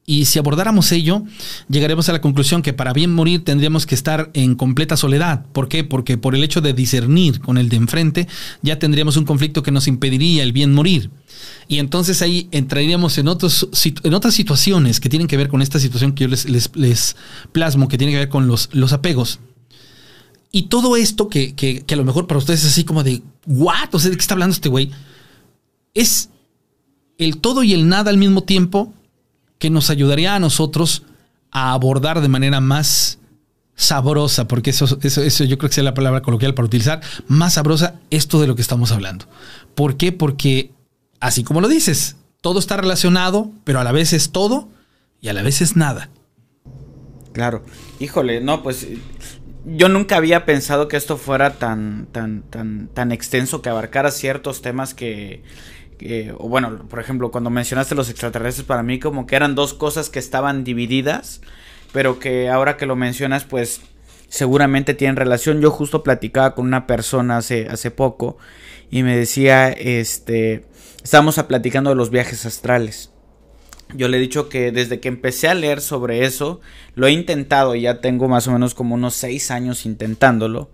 [0.09, 1.23] Y si abordáramos ello,
[1.67, 5.45] llegaremos a la conclusión que para bien morir tendríamos que estar en completa soledad.
[5.51, 5.83] ¿Por qué?
[5.83, 8.27] Porque por el hecho de discernir con el de enfrente,
[8.61, 11.11] ya tendríamos un conflicto que nos impediría el bien morir.
[11.67, 13.67] Y entonces ahí entraríamos en, otros,
[14.01, 17.15] en otras situaciones que tienen que ver con esta situación que yo les,
[17.51, 19.41] plasmo, que tiene que ver con los, los apegos.
[20.53, 23.23] Y todo esto que, que, que, a lo mejor para ustedes es así como de,
[23.45, 23.89] ¿what?
[23.91, 24.89] O sea, ¿de qué está hablando este güey?
[25.93, 26.29] Es
[27.17, 28.93] el todo y el nada al mismo tiempo
[29.59, 31.03] que nos ayudaría a nosotros
[31.51, 33.19] a abordar de manera más
[33.75, 37.53] sabrosa, porque eso, eso, eso yo creo que sea la palabra coloquial para utilizar, más
[37.53, 39.25] sabrosa esto de lo que estamos hablando.
[39.75, 40.11] ¿Por qué?
[40.11, 40.71] Porque,
[41.19, 44.67] así como lo dices, todo está relacionado, pero a la vez es todo
[45.21, 46.09] y a la vez es nada.
[47.33, 47.63] Claro,
[47.99, 48.87] híjole, no, pues
[49.65, 54.61] yo nunca había pensado que esto fuera tan, tan, tan, tan extenso, que abarcara ciertos
[54.61, 55.43] temas que,
[56.37, 60.09] o bueno, por ejemplo, cuando mencionaste los extraterrestres, para mí como que eran dos cosas
[60.09, 61.41] que estaban divididas,
[61.91, 63.81] pero que ahora que lo mencionas, pues
[64.29, 65.61] seguramente tienen relación.
[65.61, 68.37] Yo justo platicaba con una persona hace, hace poco
[68.89, 70.65] y me decía, este,
[71.03, 73.11] estábamos platicando de los viajes astrales.
[73.93, 76.59] Yo le he dicho que desde que empecé a leer sobre eso,
[76.95, 80.69] lo he intentado, ya tengo más o menos como unos seis años intentándolo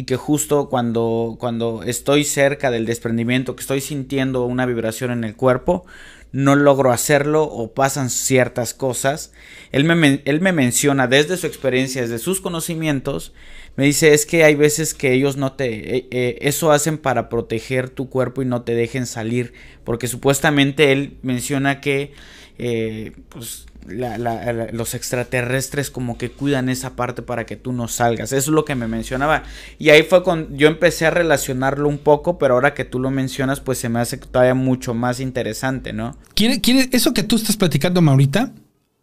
[0.00, 5.24] y que justo cuando, cuando estoy cerca del desprendimiento, que estoy sintiendo una vibración en
[5.24, 5.84] el cuerpo,
[6.32, 9.30] no logro hacerlo o pasan ciertas cosas.
[9.72, 13.34] Él me, él me menciona desde su experiencia, desde sus conocimientos,
[13.76, 15.96] me dice es que hay veces que ellos no te...
[15.98, 19.52] Eh, eh, eso hacen para proteger tu cuerpo y no te dejen salir,
[19.84, 22.14] porque supuestamente él menciona que
[22.56, 28.32] eh, pues, los extraterrestres como que cuidan esa parte para que tú no salgas.
[28.32, 29.42] Eso es lo que me mencionaba.
[29.78, 33.10] Y ahí fue cuando yo empecé a relacionarlo un poco, pero ahora que tú lo
[33.10, 36.16] mencionas, pues se me hace todavía mucho más interesante, ¿no?
[36.34, 38.52] ¿Quiere, quiere, eso que tú estás platicando, Maurita,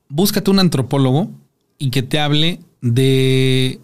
[0.10, 1.32] búscate un antropólogo
[1.78, 3.80] y que te hable de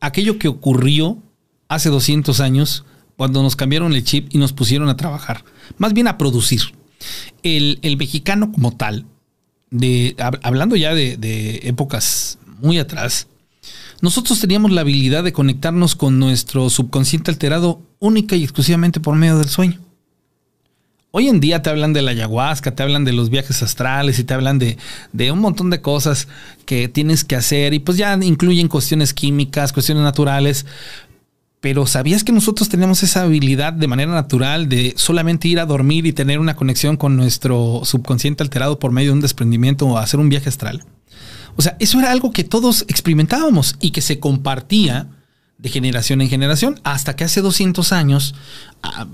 [0.00, 1.22] aquello que ocurrió
[1.68, 2.84] hace 200 años
[3.16, 5.44] cuando nos cambiaron el chip y nos pusieron a trabajar,
[5.76, 6.60] más bien a producir.
[7.42, 9.06] El, el mexicano como tal,
[9.70, 13.28] de, hablando ya de, épocas muy atrás,
[14.00, 19.38] nosotros teníamos la habilidad de conectarnos con nuestro subconsciente alterado única y exclusivamente por medio
[19.38, 19.78] del sueño.
[21.12, 24.24] Hoy en día te hablan de la ayahuasca, te hablan de los viajes astrales y
[24.24, 24.78] te hablan de,
[25.12, 26.28] de, un montón de cosas
[26.66, 30.66] que tienes que hacer y pues ya incluyen cuestiones químicas, cuestiones naturales,
[31.60, 36.06] pero ¿sabías que nosotros tenemos esa habilidad de manera natural de solamente ir a dormir
[36.06, 40.20] y tener una conexión con nuestro subconsciente alterado por medio de un desprendimiento o hacer
[40.20, 40.84] un viaje astral?
[41.56, 45.08] O sea, eso era algo que todos experimentábamos y que se compartía
[45.58, 48.34] de generación en generación hasta que hace 200 años
[48.82, 49.06] ah,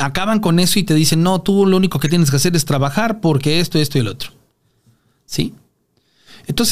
[0.00, 2.64] acaban con eso y te dicen, no, tú lo único que tienes que hacer es
[2.64, 4.30] trabajar porque esto, esto y el otro.
[5.26, 5.52] ¿Sí?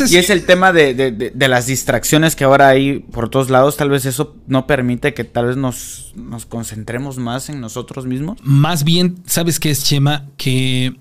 [0.09, 3.77] Y es el tema de, las distracciones que ahora hay por todos lados.
[3.77, 8.39] Tal vez eso no permite que tal vez nos, nos concentremos más en nosotros mismos.
[8.43, 10.27] Más bien, ¿sabes qué es, Chema?
[10.37, 10.97] Que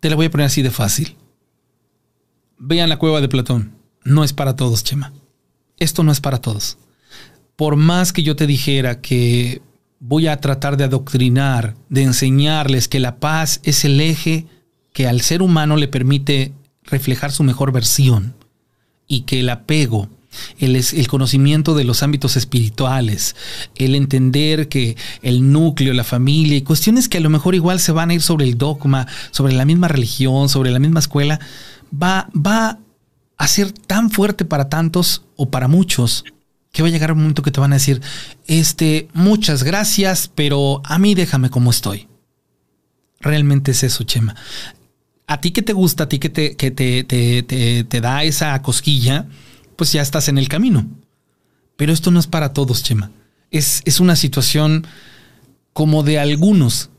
[0.00, 1.16] te la voy a poner así de fácil.
[2.58, 3.74] Vean la cueva de Platón.
[4.04, 5.12] No es para todos, Chema.
[5.78, 6.78] Esto no es para todos.
[7.56, 9.60] Por más que yo te dijera que
[9.98, 14.46] voy a tratar de adoctrinar, de enseñarles que la paz es el eje
[14.92, 16.52] que al ser humano le permite
[16.90, 18.34] reflejar su mejor versión
[19.06, 20.08] y que el apego,
[20.58, 23.34] el, el, conocimiento de los ámbitos espirituales,
[23.74, 27.92] el entender que el núcleo, la familia y cuestiones que a lo mejor igual se
[27.92, 31.40] van a ir sobre el dogma, sobre la misma religión, sobre la misma escuela,
[31.92, 32.78] va, va
[33.36, 36.24] a ser tan fuerte para tantos o para muchos
[36.72, 38.00] que va a llegar un momento que te van a decir,
[38.46, 42.06] este, muchas gracias, pero a mí déjame como estoy.
[43.18, 44.36] Realmente es eso, Chema
[45.30, 49.28] a ti que te gusta, a ti que te, que te, te, da esa cosquilla,
[49.76, 50.88] pues ya estás en el camino.
[51.76, 53.12] Pero esto no es para todos, Chema.
[53.52, 54.88] Es una situación
[55.72, 56.90] como de algunos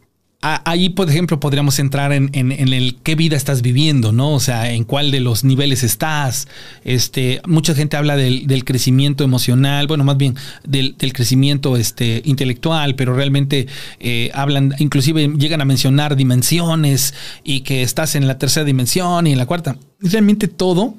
[0.41, 4.33] ahí, por ejemplo, podríamos entrar en, el qué vida estás viviendo, ¿no?
[4.33, 6.47] O sea, en cuál de los niveles estás.
[6.83, 13.13] Este, mucha gente habla del, crecimiento emocional, bueno, más bien del, crecimiento este, intelectual, pero
[13.13, 13.67] realmente
[13.99, 17.13] eh, hablan, inclusive llegan a mencionar dimensiones
[17.43, 19.77] y que estás en la tercera dimensión y en la cuarta.
[19.99, 20.95] Realmente todo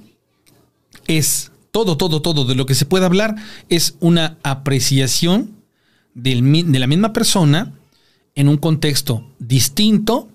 [1.08, 3.34] es, todo, todo, todo de lo que se puede hablar
[3.68, 5.50] es una apreciación
[6.14, 7.72] de la misma persona
[8.34, 10.28] en un contexto distinto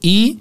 [0.00, 0.40] y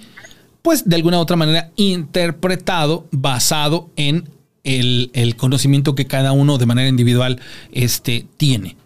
[0.62, 4.30] pues de alguna u otra manera interpretado basado en
[4.64, 7.42] el, conocimiento que cada uno de manera individual
[7.72, 8.78] este, tiene.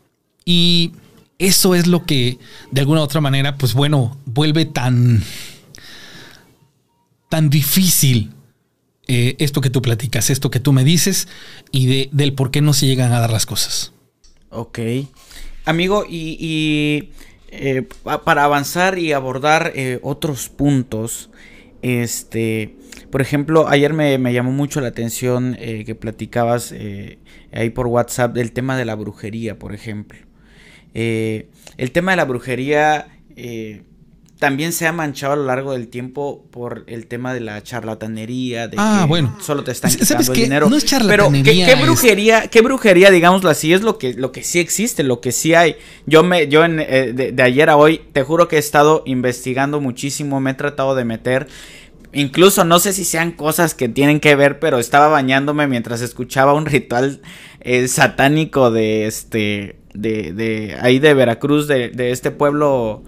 [0.44, 0.94] Y
[1.38, 2.40] eso es lo que
[2.72, 5.24] de alguna u otra manera, pues bueno, vuelve tan,
[7.30, 8.32] tan difícil
[9.08, 11.28] eh, esto que tú platicas, esto que tú me dices
[11.72, 13.94] y de, del por qué no se llegan a dar las cosas.
[14.50, 14.80] Ok.
[15.66, 17.10] Amigo, y,
[17.50, 17.88] eh,
[18.24, 21.30] para avanzar y abordar eh, otros puntos,
[21.82, 22.76] este,
[23.12, 26.74] por ejemplo, ayer me, llamó mucho la atención que platicabas
[27.54, 30.18] ahí por WhatsApp del tema de la brujería, por ejemplo.
[30.94, 33.08] el tema de la brujería
[34.40, 38.68] también se ha manchado a lo largo del tiempo por el tema de la charlatanería,
[38.68, 39.36] de ah, bueno.
[39.42, 40.70] solo te están quitando el dinero.
[40.70, 41.66] No es charlatanería.
[41.66, 45.22] Pero ¿qué, brujería, qué brujería, digámoslo así, es lo que, lo que sí existe, lo
[45.22, 45.78] que sí hay.
[46.06, 49.82] Yo me, yo en, eh, de, ayer a hoy, te juro que he estado investigando
[49.82, 51.48] muchísimo, me he tratado de meter.
[52.14, 56.54] Incluso no sé si sean cosas que tienen que ver, pero estaba bañándome mientras escuchaba
[56.54, 57.22] un ritual
[57.62, 63.04] eh, satánico de este, de, de ahí de Veracruz, de, de este pueblo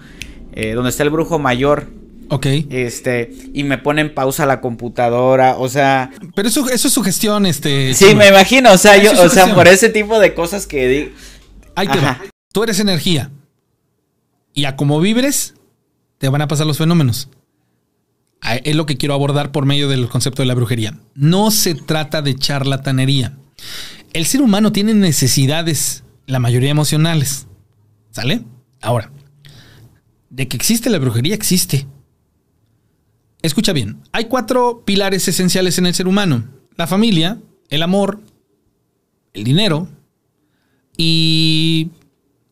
[0.62, 1.88] eh, donde está el brujo mayor.
[2.30, 2.46] Ok.
[2.70, 6.12] Este, y me pone en pausa la computadora, o sea.
[6.36, 7.94] Pero eso, eso es su gestión, este.
[7.94, 11.12] Sí, me imagino, o sea, yo, o sea, por ese tipo de cosas que digo.
[11.76, 12.22] Ahí te va.
[12.52, 13.32] Tú eres energía.
[14.54, 15.56] Y a como vibres,
[16.18, 17.30] te van a pasar los fenómenos.
[18.64, 20.98] Es lo que quiero abordar por medio del concepto de la brujería.
[21.16, 23.38] No se trata de charlatanería.
[24.14, 27.48] El ser humano tiene necesidades, la mayoría emocionales.
[28.12, 28.44] ¿Sale?
[28.82, 29.12] Ahora,
[30.30, 31.88] de que existe la brujería, existe.
[33.42, 36.44] Escucha bien, hay cuatro pilares esenciales en el ser humano.
[36.76, 38.20] La familia, el amor,
[39.34, 39.88] el dinero
[40.98, 41.90] y,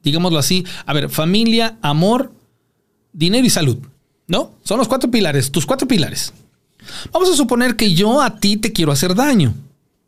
[0.04, 2.32] digámoslo así, a ver, familia, amor,
[3.12, 3.78] dinero y salud.
[4.28, 4.52] ¿No?
[4.64, 6.34] Son los cuatro pilares, tus cuatro pilares.
[7.12, 9.54] Vamos a suponer que yo a ti te quiero hacer daño,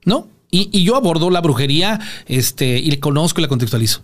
[0.05, 0.27] ¿no?
[0.51, 4.03] Y, yo abordo la brujería este, y le conozco y la contextualizo.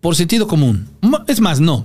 [0.00, 0.88] Por sentido común.
[1.26, 1.84] Es más, no.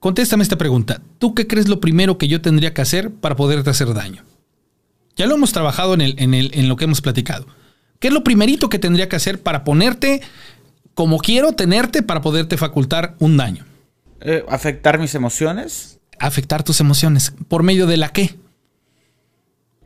[0.00, 1.00] Contéstame esta pregunta.
[1.18, 4.24] ¿Tú qué crees lo primero que yo tendría que hacer para poderte hacer daño?
[5.16, 7.46] Ya lo hemos trabajado en, el, en, el, en lo que hemos platicado.
[7.98, 10.20] ¿Qué es lo primerito que tendría que hacer para ponerte
[10.94, 13.64] como quiero tenerte para poderte facultar un daño?
[14.20, 15.98] Eh, ¿Afectar mis emociones?
[16.18, 17.32] Afectar tus emociones.
[17.48, 18.36] ¿Por medio de la qué?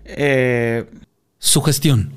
[0.04, 0.88] Eh...
[1.38, 2.12] Sugestión.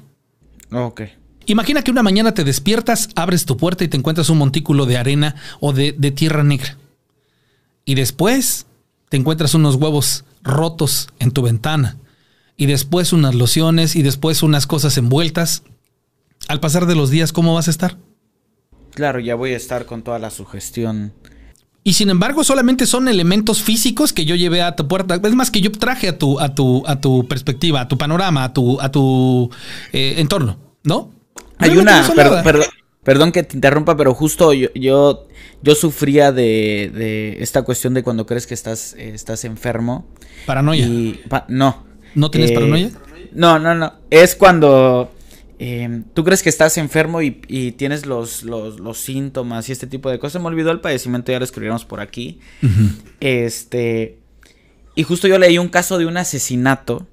[0.72, 1.02] Ok.
[1.46, 4.98] Imagina que una mañana te despiertas, abres tu puerta y te encuentras un montículo de
[4.98, 6.78] arena o de, de tierra negra.
[7.86, 8.66] Y después
[9.10, 11.98] te encuentras unos huevos rotos en tu ventana.
[12.56, 15.64] Y después unas lociones y después unas cosas envueltas.
[16.48, 17.98] Al pasar de los días, ¿cómo vas a estar?
[18.92, 21.14] Claro, ya voy a estar con toda la sugestión.
[21.84, 25.20] Y sin embargo, solamente son elementos físicos que yo llevé a tu puerta.
[25.22, 28.46] Es más que yo traje a tu, a tu, a tu perspectiva, a tu panorama,
[28.46, 29.50] a tu, a tu
[29.92, 31.12] eh, entorno, ¿no?
[31.58, 32.04] Hay una,
[33.04, 35.28] perdón que te interrumpa, pero justo yo, yo
[35.64, 40.06] yo sufría de, esta cuestión de cuando crees que estás, eh, estás enfermo.
[40.46, 40.88] ¿Paranoia?
[41.48, 41.86] no.
[42.16, 42.92] ¿No tienes eh, paranoia?
[43.32, 43.94] No, no, no.
[44.10, 45.14] Es cuando
[45.60, 47.32] em, tú crees que estás enfermo y,
[47.78, 50.42] tienes los, los, síntomas y este tipo de cosas.
[50.42, 52.40] Me olvidó el padecimiento, ya lo escribimos por aquí.
[53.22, 54.20] Este.
[54.96, 57.08] Y justo yo leí un caso de un asesinato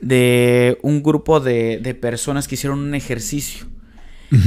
[0.00, 3.66] de un grupo de, de personas que hicieron un ejercicio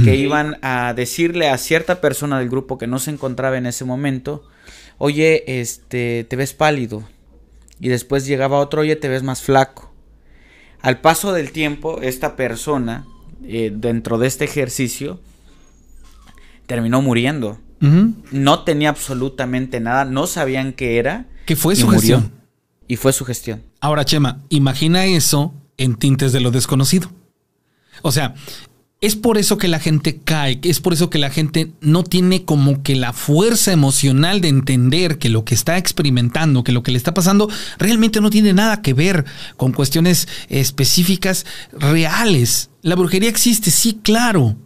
[0.04, 3.84] que iban a decirle a cierta persona del grupo que no se encontraba en ese
[3.84, 4.44] momento,
[4.98, 7.04] oye, este, te ves pálido.
[7.80, 9.92] Y después llegaba otro, oye, te ves más flaco.
[10.80, 13.06] Al paso del tiempo, esta persona,
[13.44, 15.20] eh, dentro de este ejercicio,
[16.66, 17.58] terminó muriendo.
[18.30, 21.26] No tenía absolutamente nada, no sabían qué era.
[21.44, 22.32] Que fue su gestión.
[22.88, 23.62] Y fue su gestión.
[23.80, 27.10] Ahora, Chema, imagina eso en tintes de lo desconocido.
[28.00, 28.34] O sea,
[29.04, 32.44] es por eso que la gente cae, es por eso que la gente no tiene
[32.44, 36.92] como que la fuerza emocional de entender que lo que está experimentando, que lo que
[36.92, 39.26] le está pasando, realmente no tiene nada que ver
[39.58, 42.70] con cuestiones específicas reales.
[42.80, 44.56] La brujería existe, sí, claro,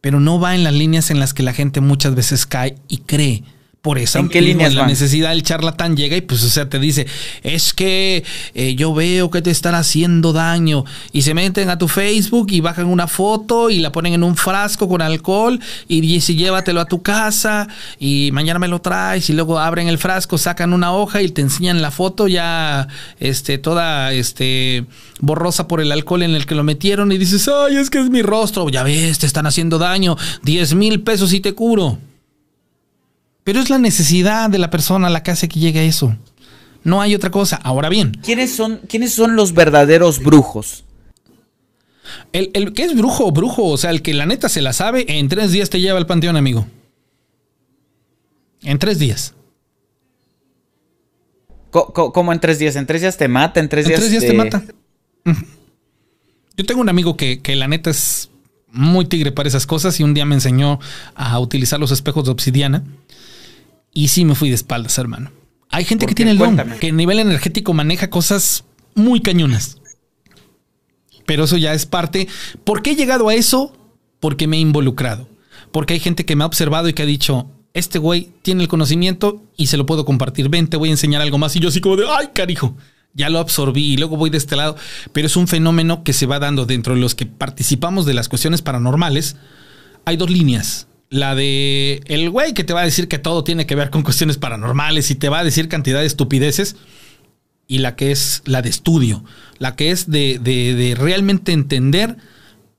[0.00, 2.98] pero no va en las líneas en las que la gente muchas veces cae y
[2.98, 3.44] cree.
[3.82, 6.78] Por eso ¿En qué líneas la necesidad el charlatán llega y pues o sea te
[6.78, 7.08] dice,
[7.42, 8.22] es que
[8.54, 12.60] eh, yo veo que te están haciendo daño y se meten a tu Facebook y
[12.60, 15.58] bajan una foto y la ponen en un frasco con alcohol
[15.88, 17.66] y dice llévatelo a tu casa
[17.98, 21.42] y mañana me lo traes y luego abren el frasco, sacan una hoja y te
[21.42, 22.86] enseñan la foto ya
[23.18, 24.86] este toda este
[25.18, 28.10] borrosa por el alcohol en el que lo metieron y dices, ay, es que es
[28.10, 31.98] mi rostro, ya ves, te están haciendo daño, 10 mil pesos y te curo.
[33.44, 36.16] Pero es la necesidad de la persona la que hace que llegue a eso.
[36.84, 37.56] No hay otra cosa.
[37.56, 38.12] Ahora bien.
[38.22, 40.84] ¿Quiénes son, ¿quiénes son los verdaderos brujos?
[42.32, 45.04] El, el que es brujo brujo, o sea, el que la neta se la sabe,
[45.08, 46.66] en tres días te lleva al panteón, amigo.
[48.62, 49.34] En tres días.
[51.70, 52.76] ¿Cómo en tres días?
[52.76, 53.58] ¿En tres días te mata?
[53.58, 54.62] ¿En tres en días, tres días te, mata?
[56.56, 58.30] Yo tengo un amigo que, que la neta es
[58.68, 60.80] muy tigre para esas cosas y un día me enseñó
[61.14, 62.84] a utilizar los espejos de obsidiana
[63.94, 65.30] y sí me fui de espaldas, hermano.
[65.70, 68.64] Hay gente que tiene el don, que a nivel energético maneja cosas
[68.94, 69.78] muy cañonas.
[71.24, 72.28] Pero eso ya es parte.
[72.64, 73.76] ¿Por qué he llegado a eso?
[74.20, 75.28] Porque me he involucrado.
[75.70, 78.68] Porque hay gente que me ha observado y que ha dicho, este güey tiene el
[78.68, 80.48] conocimiento y se lo puedo compartir.
[80.48, 81.56] Ven, te voy a enseñar algo más.
[81.56, 82.76] Y yo así como de, ay, carijo,
[83.14, 84.76] ya lo absorbí y luego voy de este lado.
[85.12, 88.28] Pero es un fenómeno que se va dando dentro de los que participamos de las
[88.28, 89.36] cuestiones paranormales.
[90.04, 90.88] Hay dos líneas.
[91.12, 94.02] La de el güey que te va a decir que todo tiene que ver con
[94.02, 96.76] cuestiones paranormales y te va a decir cantidad de estupideces.
[97.68, 99.22] Y la que es la de estudio.
[99.58, 102.16] La que es de, de, realmente entender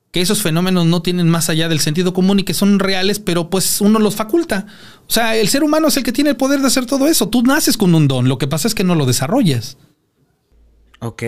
[0.09, 3.51] que esos fenómenos no tienen más allá del sentido común y que son reales, pero
[3.51, 4.65] pues uno los faculta.
[5.07, 7.29] O sea, el ser humano es el que tiene el poder de hacer todo eso.
[7.29, 9.77] Tú naces con un don, lo que pasa es que no lo desarrollas.
[11.01, 11.21] Ok.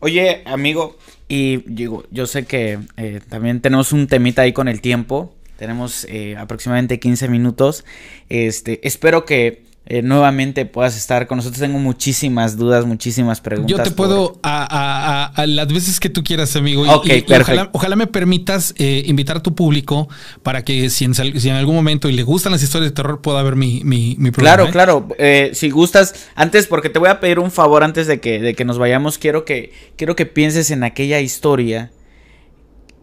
[0.00, 0.98] Oye, amigo,
[1.28, 5.34] y digo, yo sé que eh, también tenemos un temita ahí con el tiempo.
[5.62, 7.84] Tenemos eh, aproximadamente 15 minutos.
[8.28, 11.60] Este, espero que eh, nuevamente puedas estar con nosotros.
[11.60, 13.70] Tengo muchísimas dudas, muchísimas preguntas.
[13.70, 16.82] Yo te puedo a, las veces que tú quieras, amigo.
[16.92, 17.70] Ok, perfecto.
[17.74, 20.08] ojalá, me permitas eh, invitar a tu público
[20.42, 23.20] para que si en, si en, algún momento y le gustan las historias de terror
[23.20, 24.68] pueda ver mi, mi, programa.
[24.72, 25.14] Claro, ¿eh?
[25.14, 25.54] claro.
[25.54, 28.64] si gustas, antes, porque te voy a pedir un favor antes de que, de que
[28.64, 31.92] nos vayamos, quiero que, quiero que pienses en aquella historia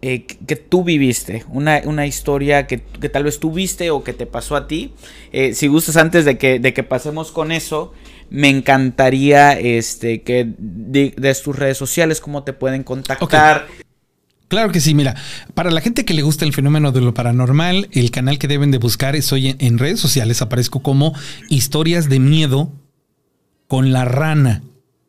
[0.02, 4.56] eh, que tú viviste, una, historia que, tal vez tú viste o que te pasó
[4.56, 4.94] a ti.
[5.30, 7.92] Eh, si gustas, antes de que, de que pasemos con eso,
[8.30, 13.66] me encantaría este, que de, tus redes sociales, cómo te pueden contactar.
[14.48, 15.16] Claro que sí, mira,
[15.52, 18.70] para la gente que le gusta el fenómeno de lo paranormal, el canal que deben
[18.70, 21.14] de buscar es hoy en, redes sociales, aparezco como
[21.50, 22.72] historias de miedo
[23.68, 24.62] con la rana,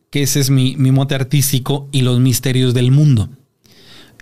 [0.10, 3.30] que ese es mi, mi mote artístico y los misterios del mundo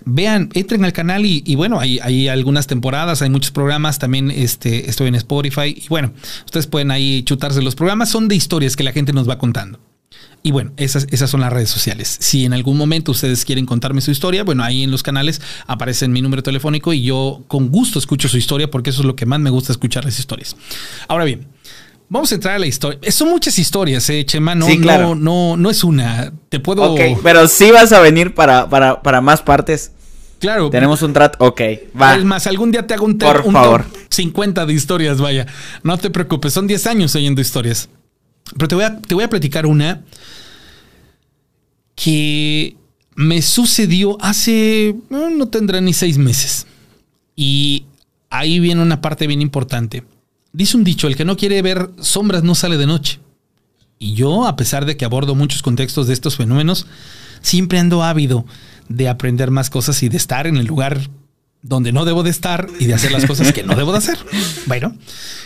[0.04, 5.08] vean, entren al canal y, bueno, hay, algunas temporadas, hay muchos programas, también este, estoy
[5.08, 6.12] en Spotify y bueno,
[6.44, 9.80] ustedes pueden ahí chutarse los programas, son de historias que la gente nos va contando.
[10.42, 12.16] Y bueno, esas, esas son las redes sociales.
[12.18, 16.08] Si en algún momento ustedes quieren contarme su historia, bueno, ahí en los canales aparece
[16.08, 19.26] mi número telefónico y yo con gusto escucho su historia porque eso es lo que
[19.26, 20.56] más me gusta escuchar las historias.
[21.08, 21.46] Ahora bien,
[22.10, 22.98] Vamos a entrar a la historia.
[23.12, 24.56] Son muchas historias, eh, Chema.
[24.56, 26.32] No, no, no, no es una.
[26.48, 26.92] Te puedo.
[26.92, 29.92] Ok, pero sí vas a venir para, para, para más partes.
[30.40, 30.70] Claro.
[30.70, 31.38] Tenemos un trato.
[31.44, 31.60] Ok,
[32.00, 32.16] va.
[32.16, 33.84] Es más, algún día te hago un, Por favor.
[34.08, 35.46] 50 de historias, vaya.
[35.84, 37.88] No te preocupes, son 10 años oyendo historias.
[38.56, 40.02] Pero te voy a, te voy a platicar una
[41.94, 42.76] que
[43.14, 44.96] me sucedió hace.
[45.10, 46.66] No, no tendrá ni seis meses.
[47.36, 47.84] Y
[48.30, 50.02] ahí viene una parte bien importante.
[50.52, 53.20] Dice un dicho, el que no quiere ver sombras no sale de noche.
[53.98, 56.86] Y yo, a pesar de que abordo muchos contextos de estos fenómenos,
[57.42, 58.46] siempre ando ávido
[58.88, 61.08] de aprender más cosas y de estar en el lugar
[61.62, 64.18] donde no debo de estar y de hacer las cosas que no debo de hacer.
[64.66, 64.96] Bueno,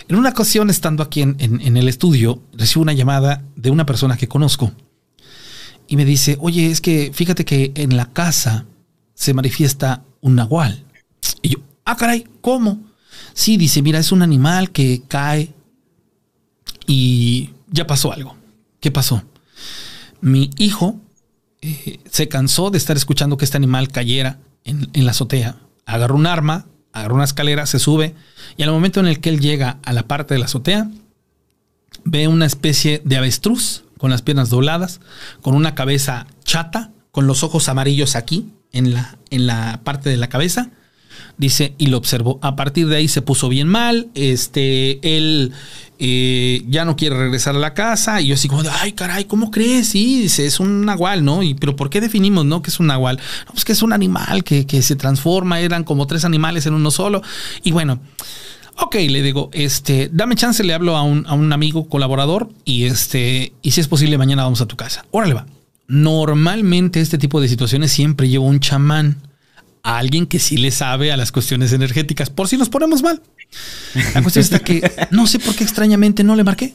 [0.08, 4.16] en una ocasión estando aquí en, en, el estudio, recibo una llamada de una persona
[4.16, 4.72] que conozco
[5.88, 8.66] y me dice, oye, es que fíjate que en la casa
[9.14, 10.84] se manifiesta un nahual.
[11.42, 12.80] Y yo, ah, caray, ¿cómo?
[13.34, 15.52] Sí, dice, mira, es un animal que cae
[16.86, 18.36] y ya pasó algo.
[18.80, 19.22] ¿Qué pasó?
[20.20, 21.00] Mi hijo
[21.60, 25.56] eh, se cansó de estar escuchando que este animal cayera en, la azotea.
[25.84, 28.14] Agarró un arma, agarró una escalera, se sube
[28.56, 30.88] y al momento en el que él llega a la parte de la azotea,
[32.04, 35.00] ve una especie de avestruz con las piernas dobladas,
[35.42, 40.18] con una cabeza chata, con los ojos amarillos aquí en la, en la parte de
[40.18, 40.70] la cabeza
[41.36, 42.38] Dice, y lo observó.
[42.42, 44.08] A partir de ahí se puso bien mal.
[44.14, 45.52] Este, él
[45.98, 48.20] eh, ya no quiere regresar a la casa.
[48.20, 49.88] Y yo así como de, ay, caray, ¿cómo crees?
[49.88, 51.42] Sí, dice, es un nahual, ¿no?
[51.42, 52.62] Y, pero ¿por qué definimos, no?
[52.62, 53.18] Que es un nahual.
[53.46, 55.60] No, pues que es un animal que, que se transforma.
[55.60, 57.22] Eran como tres animales en uno solo.
[57.62, 58.00] Y bueno.
[58.76, 62.86] Ok, le digo, este, dame chance, le hablo a un, a un amigo colaborador y
[62.86, 65.06] este, y si es posible, mañana vamos a tu casa.
[65.12, 65.46] Órale va.
[65.86, 69.18] Normalmente este tipo de situaciones siempre lleva un chamán
[69.84, 73.22] a alguien que sí le sabe a las cuestiones energéticas, por si nos ponemos mal.
[74.14, 76.74] La cuestión está que no sé por qué extrañamente no le marqué.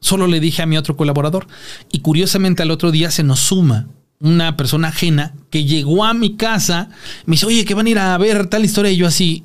[0.00, 1.46] Solo le dije a mi otro colaborador.
[1.90, 3.86] Y curiosamente al otro día se nos suma
[4.20, 6.90] una persona ajena que llegó a mi casa.
[7.26, 8.90] Me dice, oye, que van a ir a ver tal historia.
[8.90, 9.44] Y yo así,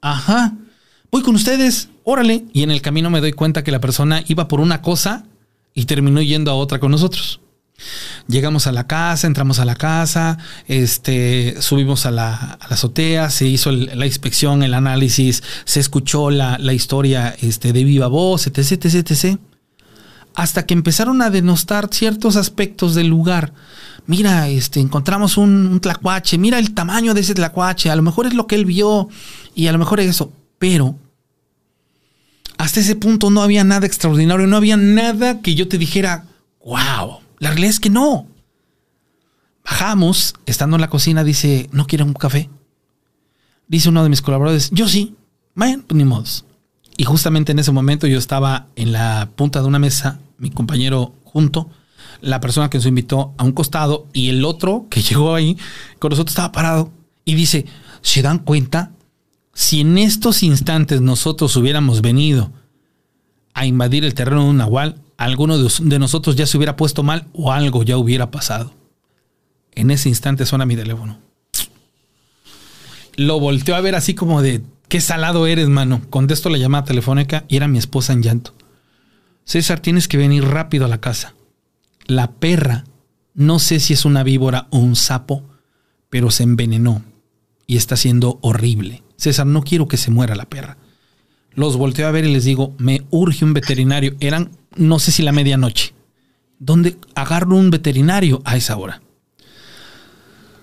[0.00, 0.54] ajá,
[1.12, 2.46] voy con ustedes, órale.
[2.54, 5.26] Y en el camino me doy cuenta que la persona iba por una cosa
[5.74, 7.40] y terminó yendo a otra con nosotros.
[8.28, 13.70] Llegamos a la casa, entramos a la casa, este, subimos a la, azotea, se hizo
[13.70, 19.38] la inspección, el análisis, se escuchó la, historia este, de viva voz, etc, etc, etc.
[20.34, 23.52] hasta que empezaron a denostar ciertos aspectos del lugar.
[24.06, 28.26] Mira, este, encontramos un, un, tlacuache, mira el tamaño de ese tlacuache, a lo mejor
[28.26, 29.08] es lo que él vio
[29.54, 30.96] y a lo mejor es eso, pero
[32.58, 36.24] hasta ese punto no había nada extraordinario, no había nada que yo te dijera,
[36.64, 38.26] wow, la realidad es que no.
[39.64, 42.48] Bajamos, estando en la cocina, dice, ¿no quieren un café?
[43.68, 45.16] Dice uno de mis colaboradores, yo sí,
[45.54, 46.44] bueno, pues ni modos.
[46.96, 51.14] Y justamente en ese momento yo estaba en la punta de una mesa, mi compañero
[51.24, 51.68] junto,
[52.20, 55.58] la persona que nos invitó a un costado y el otro que llegó ahí
[55.98, 56.92] con nosotros estaba parado
[57.24, 57.66] y dice,
[58.02, 58.92] ¿se dan cuenta?
[59.52, 62.52] Si en estos instantes nosotros hubiéramos venido
[63.52, 67.26] a invadir el terreno de un nahual, alguno de nosotros ya se hubiera puesto mal
[67.32, 68.74] o algo ya hubiera pasado.
[69.72, 71.18] En ese instante suena mi teléfono.
[73.16, 76.02] Lo volteó a ver así como de, qué salado eres, mano.
[76.10, 78.54] Contesto la llamada telefónica y era mi esposa en llanto.
[79.44, 81.34] César, tienes que venir rápido a la casa.
[82.06, 82.84] La perra,
[83.34, 85.44] no sé si es una víbora o un sapo,
[86.10, 87.02] pero se envenenó
[87.66, 89.02] y está siendo horrible.
[89.16, 90.76] César, no quiero que se muera la perra.
[91.54, 94.14] Los volteo a ver y les digo, me urge un veterinario.
[94.20, 95.94] Eran, no sé si la medianoche.
[96.58, 99.02] ¿Dónde agarro un veterinario a esa hora?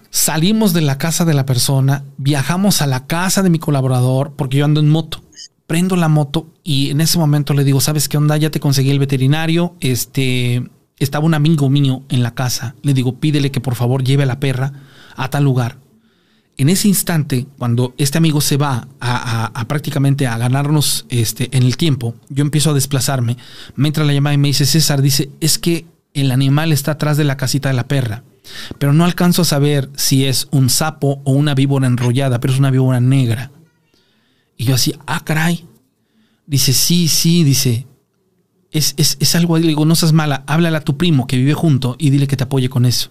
[0.09, 4.57] Salimos de la casa de la persona, viajamos a la casa de mi colaborador, porque
[4.57, 5.23] yo ando en moto.
[5.65, 8.37] Prendo la moto y en ese momento le digo, ¿sabes qué onda?
[8.37, 9.75] Ya te conseguí el veterinario.
[9.79, 12.75] Este, estaba un amigo mío en la casa.
[12.83, 14.73] Le digo, pídele que por favor lleve a la perra
[15.15, 15.77] a tal lugar.
[16.57, 21.77] En ese instante, cuando este amigo se va a, prácticamente a ganarnos este, en el
[21.77, 23.37] tiempo, yo empiezo a desplazarme.
[23.75, 27.17] Me entra la llamada y me dice, César, dice, es que el animal está atrás
[27.17, 28.23] de la casita de la perra
[28.77, 32.59] pero no alcanzo a saber si es un sapo o una víbora enrollada, pero es
[32.59, 33.51] una víbora negra.
[34.57, 35.65] Y yo así, ah, caray.
[36.45, 37.87] Dice, sí, sí, dice,
[38.71, 41.95] es, es, es algo, digo, no seas mala, háblale a tu primo que vive junto
[41.97, 43.09] y dile que te apoye con eso.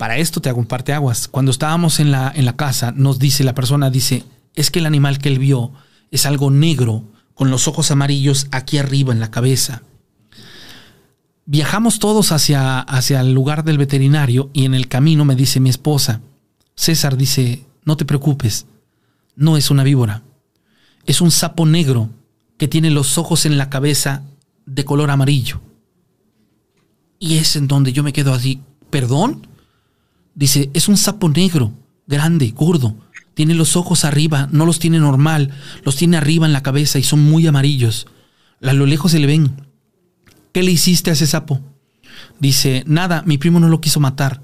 [0.00, 1.28] Para esto te hago un parte aguas.
[1.28, 4.24] Cuando estábamos en la, en la casa, nos dice la persona, dice,
[4.54, 5.72] es que el animal que él vio
[6.10, 9.82] es algo negro, con los ojos amarillos aquí arriba en la cabeza.
[11.44, 15.68] Viajamos todos hacia, hacia el lugar del veterinario y en el camino me dice mi
[15.68, 16.22] esposa,
[16.74, 18.64] César dice, no te preocupes,
[19.36, 20.22] no es una víbora,
[21.04, 22.08] es un sapo negro
[22.56, 24.22] que tiene los ojos en la cabeza
[24.64, 25.60] de color amarillo.
[27.18, 29.49] Y es en donde yo me quedo así, ¿perdón?
[30.34, 31.72] Dice, es un sapo negro,
[32.06, 32.96] grande, gordo,
[33.34, 35.50] tiene los ojos arriba, no los tiene normal,
[35.84, 38.06] los tiene arriba en la cabeza y son muy amarillos.
[38.62, 39.52] A lo lejos se le ven
[40.52, 41.60] ¿Qué le hiciste a ese sapo?
[42.40, 44.42] Dice, nada, mi primo no lo quiso matar.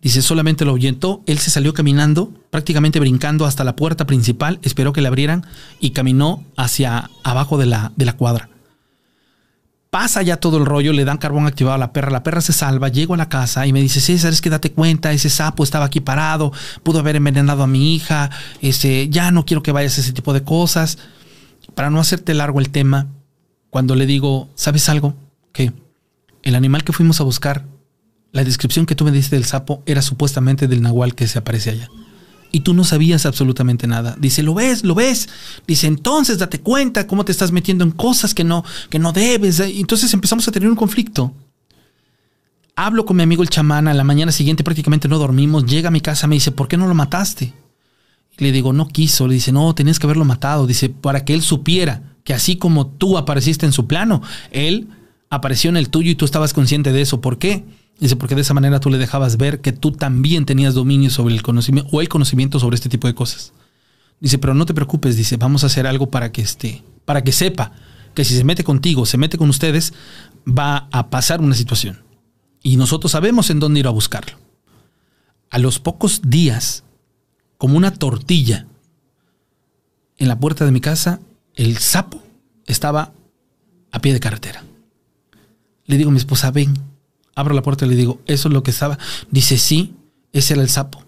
[0.00, 4.92] Dice, solamente lo ahuyentó, él se salió caminando, prácticamente brincando hasta la puerta principal, esperó
[4.92, 5.44] que le abrieran
[5.80, 8.48] y caminó hacia abajo de la, de la cuadra.
[9.90, 12.52] Pasa ya todo el rollo, le dan carbón activado a la perra, la perra se
[12.52, 15.64] salva, llego a la casa y me dice, César, es que date cuenta, ese sapo
[15.64, 16.52] estaba aquí parado,
[16.84, 18.30] pudo haber envenenado a mi hija,
[18.60, 20.98] este, ya no quiero que vayas a ese tipo de cosas.
[21.74, 23.08] Para no hacerte largo el tema,
[23.68, 25.16] cuando le digo, ¿sabes algo?
[25.52, 25.72] que
[26.42, 27.66] el animal que fuimos a buscar,
[28.32, 31.70] la descripción que tú me diste del sapo era supuestamente del nahual que se aparece
[31.70, 31.88] allá.
[32.52, 34.16] Y tú no sabías absolutamente nada.
[34.18, 34.84] Dice, ¿lo ves?
[34.84, 35.28] ¿Lo ves?
[35.66, 39.60] Dice, entonces date cuenta cómo te estás metiendo en cosas que no, que no debes.
[39.60, 41.32] Entonces empezamos a tener un conflicto.
[42.76, 45.92] Hablo con mi amigo el chamán, a la mañana siguiente prácticamente no dormimos, llega a
[45.92, 47.52] mi casa, me dice, ¿por qué no lo mataste?
[48.38, 51.42] Le digo, no quiso, le dice, no, tenías que haberlo matado, dice, para que él
[51.42, 54.88] supiera que así como tú apareciste en su plano, él
[55.28, 57.20] apareció en el tuyo y tú estabas consciente de eso.
[57.20, 57.64] ¿Por qué?
[58.00, 61.34] Dice, porque de esa manera tú le dejabas ver que tú también tenías dominio sobre
[61.34, 63.52] el conocimiento o el conocimiento sobre este tipo de cosas.
[64.20, 67.32] Dice, pero no te preocupes, dice, vamos a hacer algo para que esté, para que
[67.32, 67.72] sepa
[68.14, 69.92] que si se mete contigo, se mete con ustedes,
[70.46, 72.02] va a pasar una situación.
[72.62, 74.38] Y nosotros sabemos en dónde ir a buscarlo.
[75.50, 76.84] A los pocos días,
[77.58, 78.66] como una tortilla,
[80.16, 81.20] en la puerta de mi casa,
[81.54, 82.22] el sapo
[82.66, 83.12] estaba
[83.90, 84.64] a pie de carretera.
[85.86, 86.89] Le digo a mi esposa, ven.
[87.34, 88.98] Abro la puerta y le digo, ¿eso es lo que estaba?
[89.30, 89.94] Dice, sí,
[90.32, 91.04] ese era el sapo.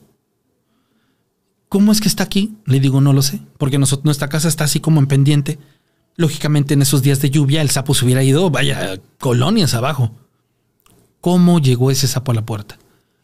[1.69, 2.57] ¿Cómo es que está aquí?
[2.67, 5.59] Le digo, no lo sé, porque nuestra casa está así como en pendiente.
[6.17, 10.15] Lógicamente en esos días de lluvia el sapo se hubiera ido, vaya, colonias abajo.
[11.21, 12.79] ¿Cómo llegó ese sapo a la puerta?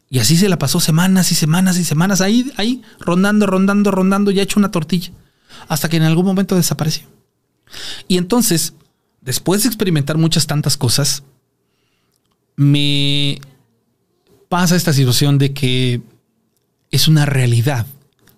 [0.09, 4.31] Y así se la pasó semanas y semanas y semanas ahí, ahí, rondando, rondando, rondando,
[4.31, 5.11] ya hecho una tortilla.
[5.67, 7.07] Hasta que en algún momento desapareció.
[8.07, 8.73] Y entonces,
[9.21, 11.23] después de experimentar muchas tantas cosas,
[12.59, 13.39] me
[14.49, 16.01] pasa esta situación de que
[16.91, 17.87] es una realidad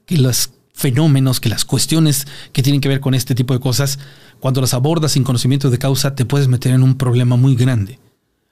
[0.06, 3.98] que los fenómenos, que las cuestiones que tienen que ver con este tipo de cosas
[4.40, 7.98] cuando las abordas sin conocimiento de causa, te puedes meter en un problema muy grande.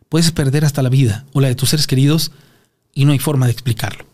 [0.09, 2.31] Puedes perder hasta la vida o la de tus seres queridos
[2.95, 4.07] y no hay forma de explicarlo.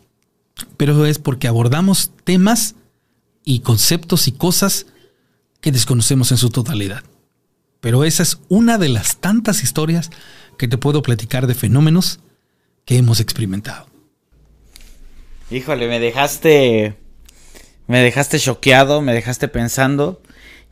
[0.75, 2.75] Pero eso es porque abordamos temas
[3.45, 4.87] y conceptos y cosas
[5.61, 7.05] que desconocemos en su totalidad.
[7.79, 10.09] Pero esa es una de las tantas historias
[10.57, 12.19] que te puedo platicar de fenómenos
[12.85, 13.87] que hemos experimentado.
[15.51, 16.95] Híjole, me dejaste.
[17.87, 20.21] Me dejaste choqueado, me dejaste pensando.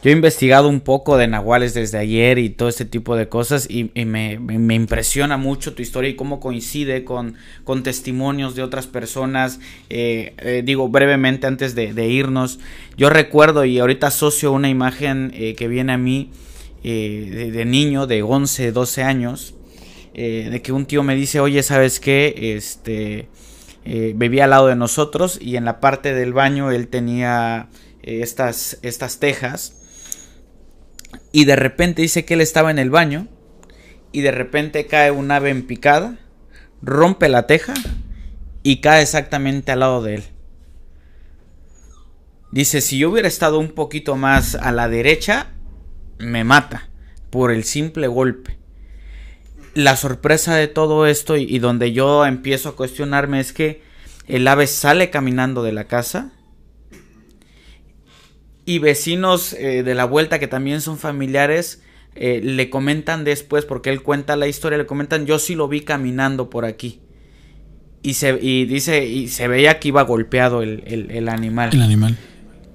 [0.04, 3.70] Yo he investigado un poco de nahuales desde ayer y todo este tipo de cosas
[3.70, 4.34] y, me,
[4.76, 9.62] impresiona mucho tu historia y cómo coincide con, con testimonios de otras personas.
[9.90, 12.60] Eh, eh, digo brevemente antes de, irnos,
[12.98, 16.32] yo recuerdo y ahorita asocio una imagen eh, que viene a mí
[16.84, 19.56] de, niño de 11, 12 años,
[20.14, 22.56] de que un tío me dice, oye, ¿sabes qué?
[22.56, 23.30] Este,
[24.16, 27.70] bebía al lado de nosotros y en la parte del baño él tenía
[28.04, 29.84] estas, estas tejas
[31.32, 33.28] y de repente dice que él estaba en el baño
[34.12, 36.18] y de repente cae un ave en picada,
[36.82, 37.74] rompe la teja
[38.62, 40.24] y cae exactamente al lado de él.
[42.52, 45.48] Dice, si yo hubiera estado un poquito más a la derecha,
[46.20, 46.88] me mata
[47.32, 48.60] por el simple golpe.
[49.74, 53.82] La sorpresa de todo esto y, donde yo empiezo a cuestionarme es que
[54.28, 56.32] el ave sale caminando de la casa
[58.66, 61.82] y vecinos eh, de la vuelta que también son familiares
[62.16, 65.82] eh, le comentan después, porque él cuenta la historia, le comentan, yo sí lo vi
[65.82, 67.00] caminando por aquí.
[68.04, 71.70] Y, se, y dice, y se veía que iba golpeado el, el, animal.
[71.74, 72.18] El animal.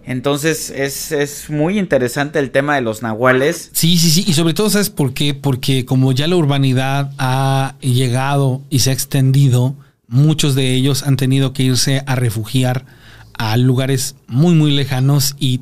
[0.08, 3.68] Entonces es, es, muy interesante el tema de los nahuales.
[3.74, 4.24] Sí, sí, sí.
[4.26, 5.34] Y sobre todo, ¿sabes por qué?
[5.34, 9.76] Porque como ya la urbanidad ha llegado y se ha extendido,
[10.06, 12.86] muchos de ellos han tenido que irse a refugiar
[13.34, 15.60] a lugares muy, muy lejanos y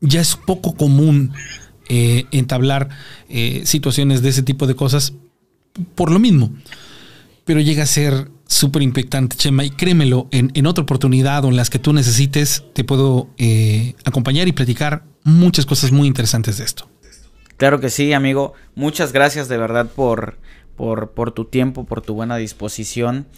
[0.00, 1.32] ya es poco común
[1.88, 2.90] eh, entablar
[3.28, 5.14] eh, situaciones de ese tipo de cosas
[5.96, 6.52] por lo mismo.
[7.44, 11.70] Pero llega a ser súper impactante, Chema, y créemelo, en, otra oportunidad o en las
[11.70, 16.88] que tú necesites, te puedo eh, acompañar y platicar muchas cosas muy interesantes de esto.
[17.56, 18.54] Claro que sí, amigo.
[18.74, 20.38] Muchas gracias de verdad por,
[20.76, 23.28] por, por tu tiempo, por tu buena disposición.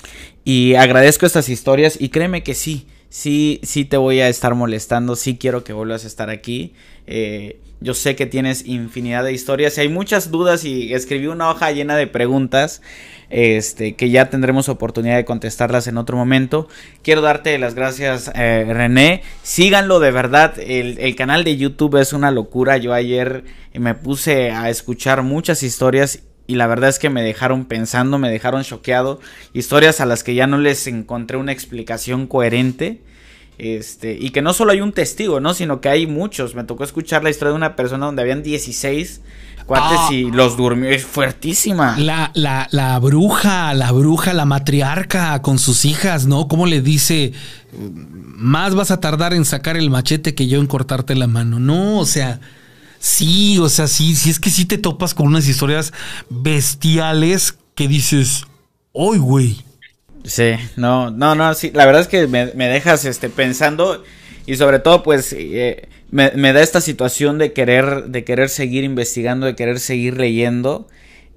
[0.44, 5.14] Y agradezco estas historias y créeme que sí, sí, sí te voy a estar molestando,
[5.14, 6.72] sí quiero que vuelvas a estar aquí.
[7.06, 11.50] Eh, yo sé que tienes infinidad de historias y hay muchas dudas y escribí una
[11.50, 12.82] hoja llena de preguntas
[13.30, 16.68] este, que ya tendremos oportunidad de contestarlas en otro momento.
[17.02, 19.22] Quiero darte las gracias, eh, René.
[19.42, 20.58] Síganlo de verdad.
[20.58, 22.76] El, el, canal de YouTube es una locura.
[22.76, 27.64] Yo ayer me puse a escuchar muchas historias y la verdad es que me dejaron
[27.64, 29.20] pensando, me dejaron choqueado,
[29.54, 33.00] historias a las que ya no les encontré una explicación coherente.
[33.58, 35.54] Este, y que no solo hay un testigo, ¿no?
[35.54, 36.54] Sino que hay muchos.
[36.54, 39.20] Me tocó escuchar la historia de una persona donde habían 16
[39.66, 40.08] cuates ah.
[40.12, 40.90] y los durmió.
[40.90, 41.96] Es fuertísima.
[41.98, 46.48] La, la, la bruja, la bruja, la matriarca con sus hijas, ¿no?
[46.48, 47.32] ¿Cómo le dice?
[47.72, 51.60] Más vas a tardar en sacar el machete que yo en cortarte la mano.
[51.60, 52.40] No, o sea,
[53.02, 55.92] Sí, o sea, sí, sí es que sí te topas con unas historias
[56.30, 58.44] bestiales que dices,
[58.94, 59.64] ¡ay, güey!
[60.24, 64.04] Sí, no, no, no, sí, la verdad es que me, dejas este, pensando
[64.46, 68.84] y sobre todo pues eh, me, me, da esta situación de querer, de querer seguir
[68.84, 70.88] investigando, de querer seguir leyendo.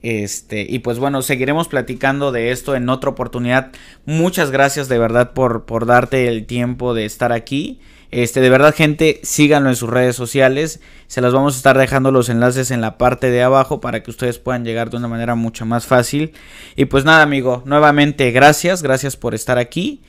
[0.06, 3.72] Este, y pues bueno, seguiremos platicando de esto en otra oportunidad.
[4.06, 7.80] Muchas gracias de verdad por, por darte el tiempo de estar aquí.
[8.16, 10.80] Este, de verdad, gente, síganlo en sus redes sociales.
[11.08, 14.10] Se las vamos a estar dejando los enlaces en la parte de abajo para que
[14.10, 16.32] ustedes puedan llegar de una manera mucho más fácil.
[16.78, 20.02] Y pues nada, amigo, nuevamente gracias, gracias por estar aquí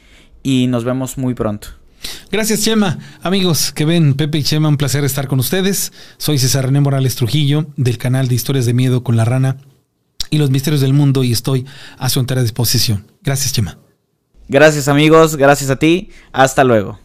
[0.44, 1.66] y nos vemos muy pronto.
[2.30, 3.00] Gracias, Chema.
[3.22, 5.92] Amigos que ven, Pepe y Chema, un placer estar con ustedes.
[6.16, 9.56] Soy César René Morales Trujillo, del canal de Historias de Miedo con la Rana
[10.30, 11.66] y los Misterios del Mundo, y estoy
[11.98, 13.10] a su entera disposición.
[13.24, 13.78] Gracias, Chema.
[14.46, 15.34] Gracias, amigos.
[15.34, 16.10] Gracias a ti.
[16.32, 17.00] Hasta luego.